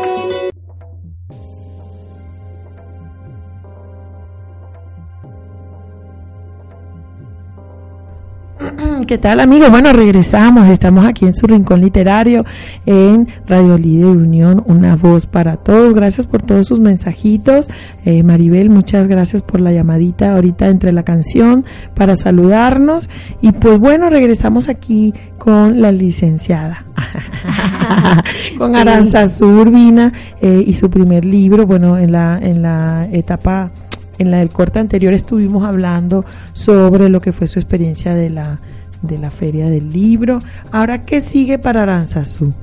[9.08, 9.70] ¿Qué tal amigos?
[9.70, 12.43] Bueno, regresamos, estamos aquí en su rincón literario
[12.88, 15.93] en Radio Líder Unión, una voz para todos.
[15.93, 17.68] Gracias por todos sus mensajitos.
[18.03, 23.08] Eh, Maribel, muchas gracias por la llamadita ahorita entre la canción para saludarnos.
[23.41, 26.84] Y pues bueno, regresamos aquí con la licenciada,
[28.58, 33.70] con Aranza Urbina eh, y su primer libro, bueno, en la, en la etapa
[34.18, 38.60] en la del corte anterior estuvimos hablando sobre lo que fue su experiencia de la,
[39.02, 40.39] de la feria del libro.
[40.72, 42.54] Ahora, ¿qué sigue para Aranzazú?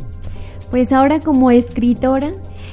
[0.70, 2.32] Pues ahora como escritora,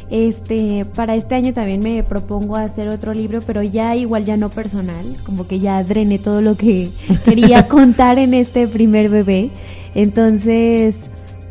[0.10, 4.50] este, para este año también me propongo hacer otro libro, pero ya igual ya no
[4.50, 6.92] personal, como que ya drené todo lo que
[7.26, 9.52] quería contar en este primer bebé.
[9.94, 10.98] Entonces,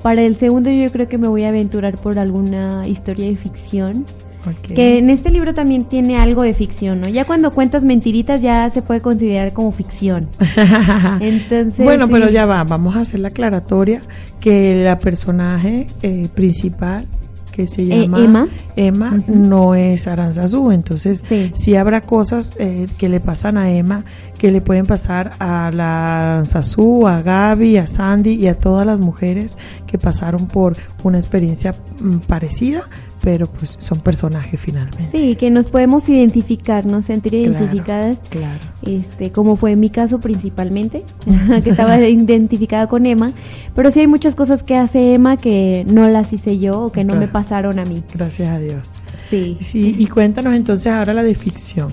[0.03, 4.07] para el segundo yo creo que me voy a aventurar por alguna historia de ficción.
[4.41, 4.77] Okay.
[4.77, 7.09] Que en este libro también tiene algo de ficción, ¿no?
[7.09, 10.29] Ya cuando cuentas mentiritas ya se puede considerar como ficción.
[11.21, 12.13] Entonces, bueno, sí.
[12.13, 14.01] pero ya va, vamos a hacer la aclaratoria
[14.41, 17.07] que la personaje eh, principal
[17.53, 18.49] que se Eh, llama Emma.
[18.77, 19.35] Emma Ujú.
[19.37, 21.51] no es Aranzazú, entonces Sí.
[21.57, 24.05] sí habrá cosas eh, que le pasan a Emma
[24.39, 29.01] que le pueden pasar a la Aranzazú, a Gaby, a Sandy y a todas las
[29.01, 29.51] mujeres
[29.89, 32.85] que pasaron por una experiencia mm, parecida,
[33.29, 35.11] pero pues son personajes finalmente.
[35.13, 37.03] Sí, que nos podemos identificar, ¿no?
[37.03, 38.59] Sentir Claro, identificadas, Claro.
[38.81, 41.05] este, como fue en mi caso principalmente,
[41.63, 43.33] que estaba identificada con Emma,
[43.75, 47.05] pero sí hay muchas cosas que hace Emma que no las hice yo o que
[47.05, 48.03] no me pasaron a mí.
[48.15, 48.89] Gracias a Dios.
[49.29, 49.59] Sí.
[49.61, 51.93] Sí, y cuéntanos entonces ahora la de ficción.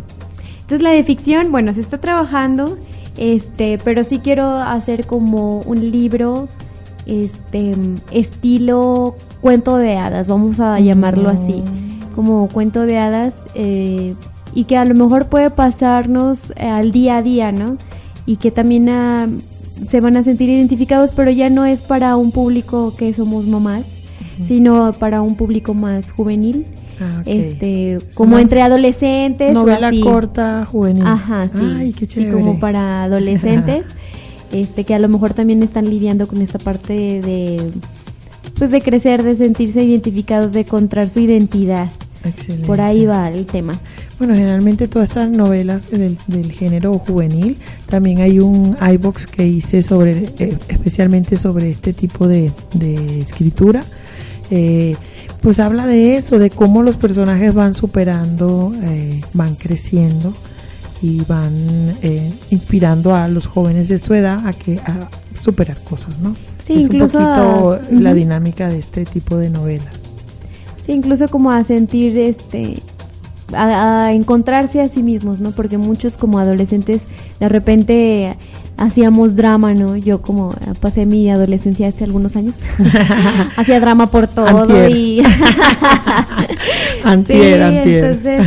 [0.61, 2.77] Entonces la de ficción, bueno, se está trabajando,
[3.17, 6.47] este, pero sí quiero hacer como un libro,
[7.05, 7.73] este,
[8.11, 11.63] estilo cuento de hadas, vamos a llamarlo así,
[12.15, 14.15] como cuento de hadas, eh,
[14.53, 17.77] y que a lo mejor puede pasarnos eh, al día a día, ¿no?
[18.25, 19.27] Y que también ah,
[19.89, 23.85] se van a sentir identificados, pero ya no es para un público que somos mamás,
[24.43, 26.65] sino para un público más juvenil.
[26.99, 29.49] Ah, este, Es como una entre adolescentes.
[29.51, 29.99] o Novela así.
[29.99, 31.05] corta, juvenil.
[31.05, 31.75] Ajá, sí.
[31.77, 33.85] Ay, qué sí, como para adolescentes,
[34.51, 37.71] este, que a lo mejor también están lidiando con esta parte de,
[38.57, 41.89] pues de crecer, de sentirse identificados, de encontrar su identidad.
[42.23, 42.65] Excelente.
[42.65, 43.73] Por ahí va el tema.
[44.17, 49.83] Bueno, generalmente todas estas novelas del, del género juvenil, también hay un iBox que hice
[49.83, 53.83] sobre, eh, especialmente sobre este tipo de, de escritura.
[54.49, 54.95] Eh,
[55.41, 60.33] pues habla de eso, de cómo los personajes van superando, eh, van creciendo
[61.05, 61.53] y van
[62.01, 65.09] eh, inspirando a los jóvenes de su edad a que a
[65.41, 66.35] superar cosas, ¿no?
[66.63, 69.93] Sí, es incluso un poquito a- la dinámica de este tipo de novelas.
[70.85, 72.81] Sí, incluso como a sentir este
[73.53, 75.51] a, a encontrarse a sí mismos, ¿no?
[75.51, 77.01] Porque muchos como adolescentes
[77.39, 78.35] de repente
[78.77, 79.95] hacíamos drama, ¿no?
[79.95, 82.55] Yo como pasé mi adolescencia hace algunos años,
[83.57, 84.89] hacía drama por todo Antier.
[84.91, 85.23] y
[87.03, 88.03] Antier, Sí, antier.
[88.05, 88.41] entonces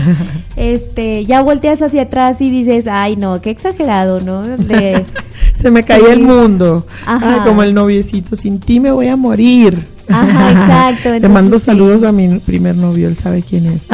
[0.57, 5.05] este ya volteas hacia atrás y dices, "Ay, no, qué exagerado, ¿no?" De
[5.55, 6.13] Se me caía Sí.
[6.13, 6.87] el mundo.
[7.07, 7.35] Ajá.
[7.35, 9.77] Ay, como el noviecito, sin ti me voy a morir.
[10.09, 11.67] Ajá, exacto, Te mando sí.
[11.67, 13.83] saludos a mi primer novio, él sabe quién es.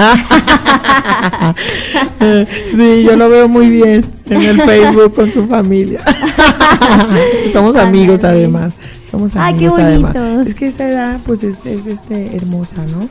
[2.20, 6.00] Eh, sí, yo lo veo muy bien en el Facebook con tu familia.
[7.52, 8.72] Somos amigos además.
[9.10, 10.16] Somos qué amigos además.
[10.46, 13.02] Es que esa edad pues es, es este, hermosa, ¿no?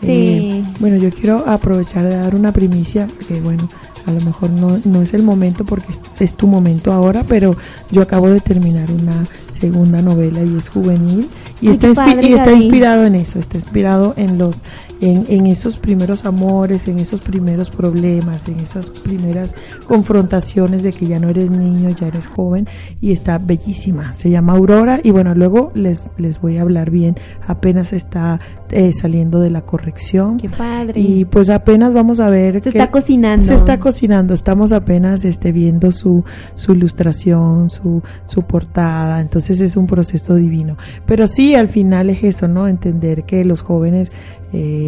[0.00, 0.08] Sí.
[0.08, 3.68] Eh, bueno, yo quiero aprovechar de dar una primicia, que bueno,
[4.06, 7.56] a lo mejor no, no es el momento porque es, es tu momento ahora, pero
[7.90, 9.24] yo acabo de terminar una
[9.58, 11.28] segunda novela y es juvenil
[11.60, 14.56] y, Ay, está, inspi- y está inspirado en eso, está inspirado en los
[15.00, 19.54] en, en esos primeros amores, en esos primeros problemas, en esas primeras
[19.86, 22.68] confrontaciones de que ya no eres niño, ya eres joven
[23.00, 24.14] y está bellísima.
[24.14, 27.16] Se llama Aurora y bueno, luego les, les voy a hablar bien.
[27.46, 28.40] Apenas está
[28.70, 30.38] eh, saliendo de la corrección.
[30.38, 31.00] qué padre.
[31.00, 33.46] Y pues apenas vamos a ver Se que está cocinando.
[33.46, 34.34] se está cocinando.
[34.34, 36.24] Estamos apenas este viendo su
[36.54, 39.20] su ilustración, su su portada.
[39.20, 40.76] Entonces es un proceso divino.
[41.06, 42.68] Pero sí, al final es eso, ¿no?
[42.68, 44.10] Entender que los jóvenes
[44.56, 44.83] eh,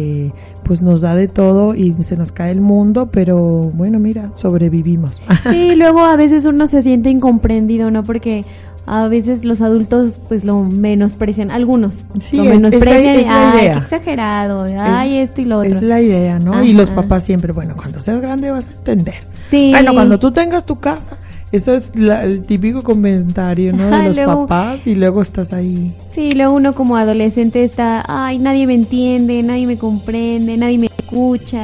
[0.63, 3.37] pues nos da de todo y se nos cae el mundo, pero
[3.73, 5.19] bueno, mira, sobrevivimos.
[5.49, 8.03] Sí, luego a veces uno se siente incomprendido, ¿no?
[8.03, 8.43] Porque
[8.85, 13.27] a veces los adultos pues lo menosprecian, algunos Sí, lo es- es la- menosprecian es
[13.27, 13.73] la ay, idea.
[13.73, 15.75] qué exagerado, ay, esto y lo otro.
[15.75, 16.63] Es la idea, ¿no?
[16.63, 17.01] Y los Ajá.
[17.01, 19.15] papás siempre, bueno, cuando seas grande vas a entender.
[19.49, 19.71] Sí.
[19.71, 21.17] Bueno, cuando tú tengas tu casa,
[21.51, 23.89] eso es la- el típico comentario, ¿no?
[23.89, 25.93] De los luego- papás y luego estás ahí.
[26.13, 30.87] Sí, luego uno como adolescente está, ay, nadie me entiende, nadie me comprende, nadie me
[30.97, 31.63] escucha.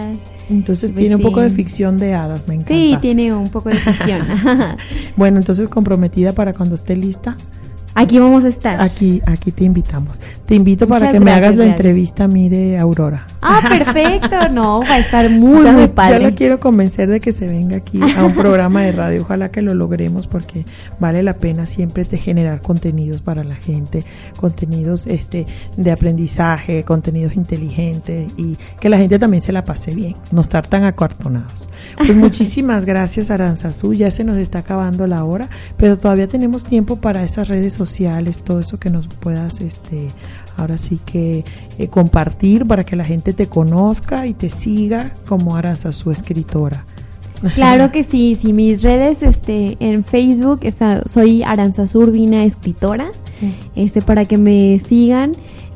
[0.50, 2.74] Entonces Pues tiene un poco de ficción de hadas, me encanta.
[2.74, 4.22] Sí, tiene un poco de ficción.
[5.16, 7.36] Bueno, entonces comprometida para cuando esté lista,
[7.96, 8.82] Aquí vamos a estar.
[8.82, 10.20] aquí aquí te invitamos.
[10.46, 13.26] Te invito para que me hagas la entrevista a mí de Aurora.
[13.42, 16.20] Ah, perfecto, no, va a estar muy, muy padre.
[16.20, 19.22] la quiero convencer de que se venga aquí a un programa de radio.
[19.22, 20.66] Ojalá que lo logremos porque
[21.00, 24.04] vale la pena siempre te generar contenidos para la gente,
[24.38, 25.46] contenidos este
[25.78, 30.68] de aprendizaje, contenidos inteligentes y que la gente también se la pase bien, no estar
[30.68, 31.70] tan acartonados.
[31.98, 36.98] Pues muchísimas gracias Aranzazú, ya se nos está acabando la hora, pero todavía tenemos tiempo
[36.98, 40.08] para esas redes sociales, todo eso que nos puedas este
[40.58, 41.44] ahora sí que
[41.78, 46.86] eh, compartir para que la gente te conozca y te siga como Aranzazú escritora.
[47.56, 53.10] Claro que sí, sí, mis redes, este, en Facebook está, soy Aranzazurdina escritora,
[53.76, 55.34] este, para que me sigan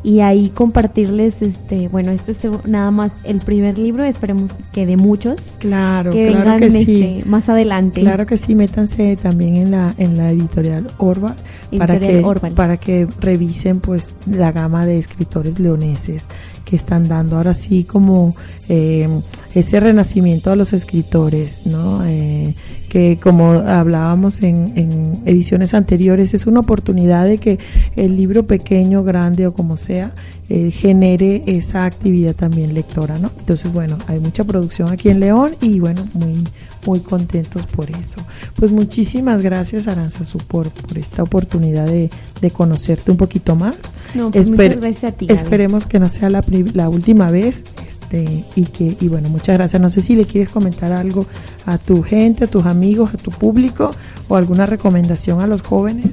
[0.08, 4.96] y ahí compartirles, este, bueno, este es nada más el primer libro, esperemos que de
[4.96, 6.78] muchos, Claro, que claro vengan que sí.
[7.18, 8.00] este, más adelante.
[8.00, 11.36] Claro que sí, métanse también en la en la editorial Orba
[11.78, 12.54] para que Orban.
[12.56, 16.24] para que revisen pues la gama de escritores leoneses
[16.64, 18.34] que están dando ahora sí como
[18.70, 19.10] eh,
[19.56, 22.06] ese renacimiento a los escritores, ¿no?
[22.06, 22.56] Eh,
[22.90, 27.60] que como hablábamos en, en ediciones anteriores es una oportunidad de que
[27.96, 30.14] el libro pequeño, grande o como sea
[30.48, 33.30] eh, genere esa actividad también lectora, ¿no?
[33.40, 36.44] Entonces bueno, hay mucha producción aquí en León y bueno muy
[36.86, 38.22] muy contentos por eso.
[38.56, 43.76] Pues muchísimas gracias Aranzazu por, por esta oportunidad de, de conocerte un poquito más.
[44.16, 45.26] No, pues Esper- muchas gracias a ti.
[45.26, 45.40] Gaby.
[45.42, 46.42] Esperemos que no sea la,
[46.74, 47.64] la última vez.
[48.10, 49.82] Este, y que y bueno, muchas gracias.
[49.82, 51.26] No sé si le quieres comentar algo
[51.66, 53.92] a tu gente, a tus amigos, a tu público
[54.28, 56.08] o alguna recomendación a los jóvenes.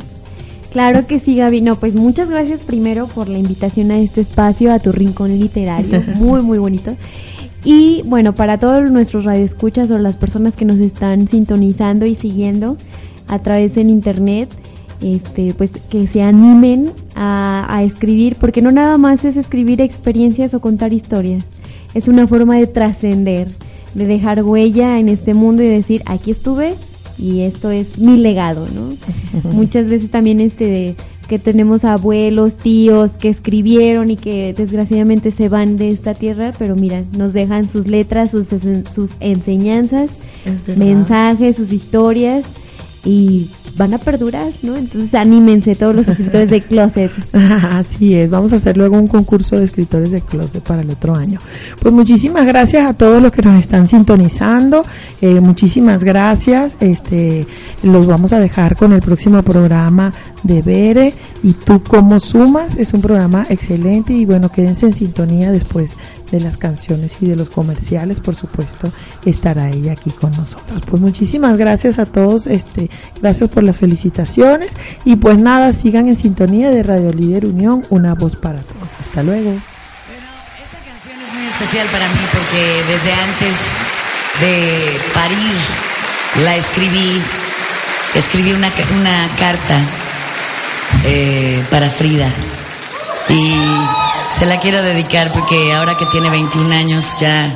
[0.72, 1.60] Claro que sí, Gaby.
[1.60, 6.02] No, pues muchas gracias primero por la invitación a este espacio, a tu rincón literario,
[6.16, 6.96] muy, muy bonito.
[7.64, 12.76] Y bueno, para todos nuestros radioescuchas o las personas que nos están sintonizando y siguiendo
[13.28, 14.50] a través en internet,
[15.00, 20.52] este, pues que se animen a, a escribir, porque no nada más es escribir experiencias
[20.54, 21.44] o contar historias.
[21.94, 23.48] Es una forma de trascender,
[23.94, 26.74] de dejar huella en este mundo y decir, aquí estuve
[27.16, 28.88] y esto es mi legado, ¿no?
[29.52, 30.96] Muchas veces también este
[31.28, 36.76] que tenemos abuelos, tíos que escribieron y que desgraciadamente se van de esta tierra, pero
[36.76, 38.48] mira, nos dejan sus letras, sus,
[38.94, 40.10] sus enseñanzas,
[40.76, 42.44] mensajes, sus historias
[43.04, 44.76] y van a perdurar, ¿no?
[44.76, 47.10] Entonces anímense todos los escritores de closet.
[47.32, 51.14] Así es, vamos a hacer luego un concurso de escritores de closet para el otro
[51.14, 51.40] año.
[51.80, 54.82] Pues muchísimas gracias a todos los que nos están sintonizando,
[55.20, 57.46] eh, muchísimas gracias, este,
[57.82, 62.92] los vamos a dejar con el próximo programa de Bere y tú cómo sumas, es
[62.94, 65.90] un programa excelente y bueno, quédense en sintonía después
[66.34, 68.90] de las canciones y de los comerciales, por supuesto,
[69.24, 70.82] estará ella aquí con nosotros.
[70.90, 72.90] Pues muchísimas gracias a todos, este,
[73.22, 74.72] gracias por las felicitaciones
[75.04, 78.88] y pues nada, sigan en sintonía de Radio Líder Unión, una voz para todos.
[79.06, 79.50] Hasta luego.
[79.50, 83.54] Esta canción es muy especial para mí porque desde antes
[84.40, 85.54] de parir
[86.44, 87.22] la escribí,
[88.16, 89.78] escribí una, una carta
[91.04, 92.28] eh, para Frida
[93.28, 94.03] y
[94.44, 97.50] se la quiero dedicar porque ahora que tiene 21 años ya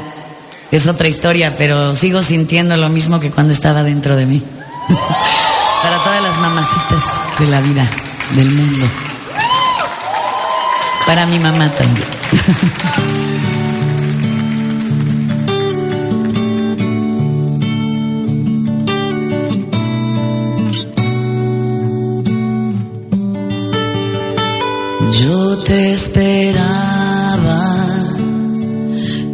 [0.71, 4.43] es otra historia, pero sigo sintiendo lo mismo que cuando estaba dentro de mí.
[5.83, 7.03] Para todas las mamacitas
[7.39, 7.87] de la vida,
[8.37, 8.87] del mundo.
[11.05, 12.07] Para mi mamá también.
[25.93, 27.79] esperaba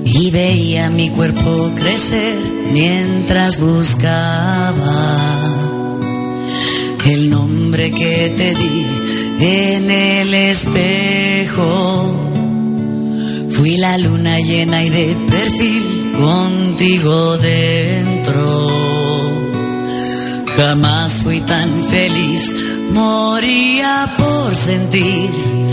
[0.04, 2.36] y veía mi cuerpo crecer
[2.72, 4.74] mientras buscaba
[7.06, 8.86] el nombre que te di
[9.40, 12.20] en el espejo.
[13.50, 18.68] Fui la luna llena y de perfil contigo dentro.
[20.56, 22.54] Jamás fui tan feliz,
[22.92, 25.63] moría por sentir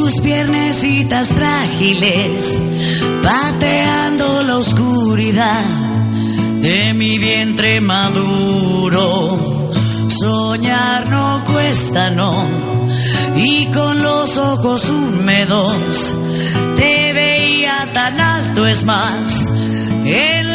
[0.00, 2.58] tus piernecitas frágiles,
[3.22, 5.64] pateando la oscuridad
[6.62, 9.70] de mi vientre maduro.
[10.08, 12.32] Soñar no cuesta, no,
[13.36, 16.16] y con los ojos húmedos
[16.76, 19.48] te veía tan alto, es más,
[20.06, 20.49] en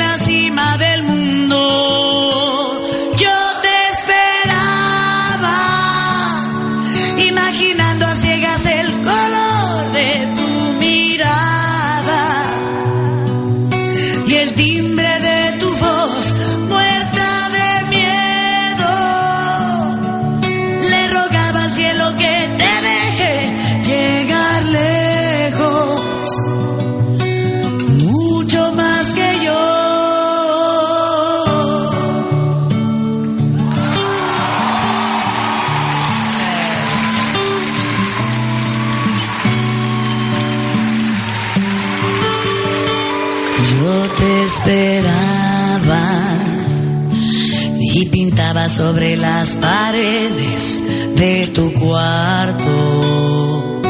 [48.76, 50.84] sobre las paredes
[51.16, 53.82] de tu cuarto.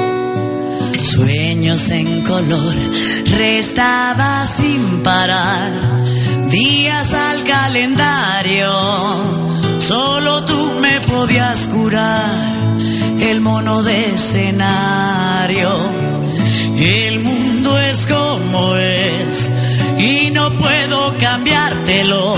[1.01, 2.75] Sueños en color,
[3.35, 5.71] restaba sin parar
[6.49, 8.71] días al calendario.
[9.79, 12.29] Solo tú me podías curar
[13.21, 15.71] el mono de escenario.
[16.77, 19.51] El mundo es como es
[19.97, 22.35] y no puedo cambiártelo,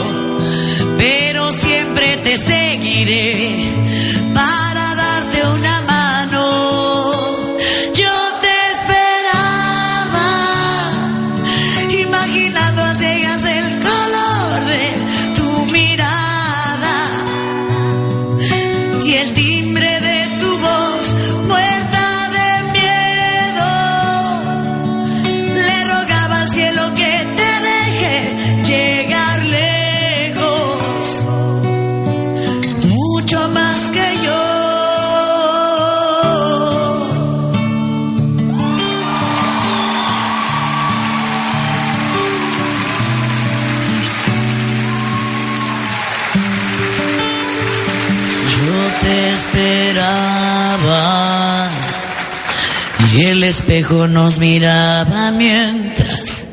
[53.48, 56.46] espejo nos miraba mientras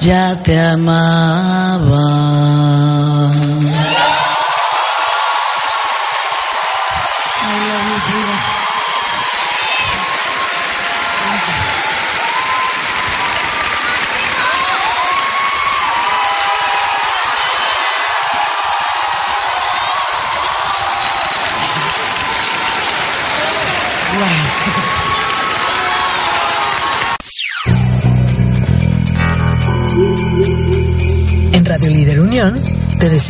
[0.00, 2.00] ya te amaba.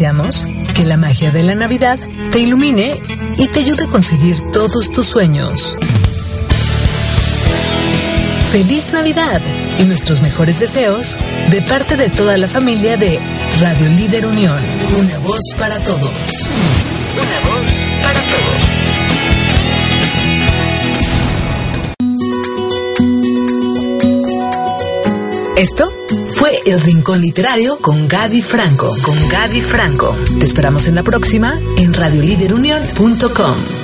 [0.00, 1.98] Deseamos que la magia de la Navidad
[2.32, 2.98] te ilumine
[3.36, 5.76] y te ayude a conseguir todos tus sueños.
[8.50, 9.42] ¡Feliz Navidad!
[9.78, 11.18] Y nuestros mejores deseos
[11.50, 13.20] de parte de toda la familia de
[13.60, 14.58] Radio Líder Unión.
[14.98, 16.00] Una voz para todos.
[16.00, 17.66] Una voz
[18.02, 18.80] para todos.
[25.58, 25.92] Esto
[26.40, 28.96] fue El Rincón Literario con Gaby Franco.
[29.02, 30.16] Con Gaby Franco.
[30.38, 33.79] Te esperamos en la próxima en radioliderunión.com.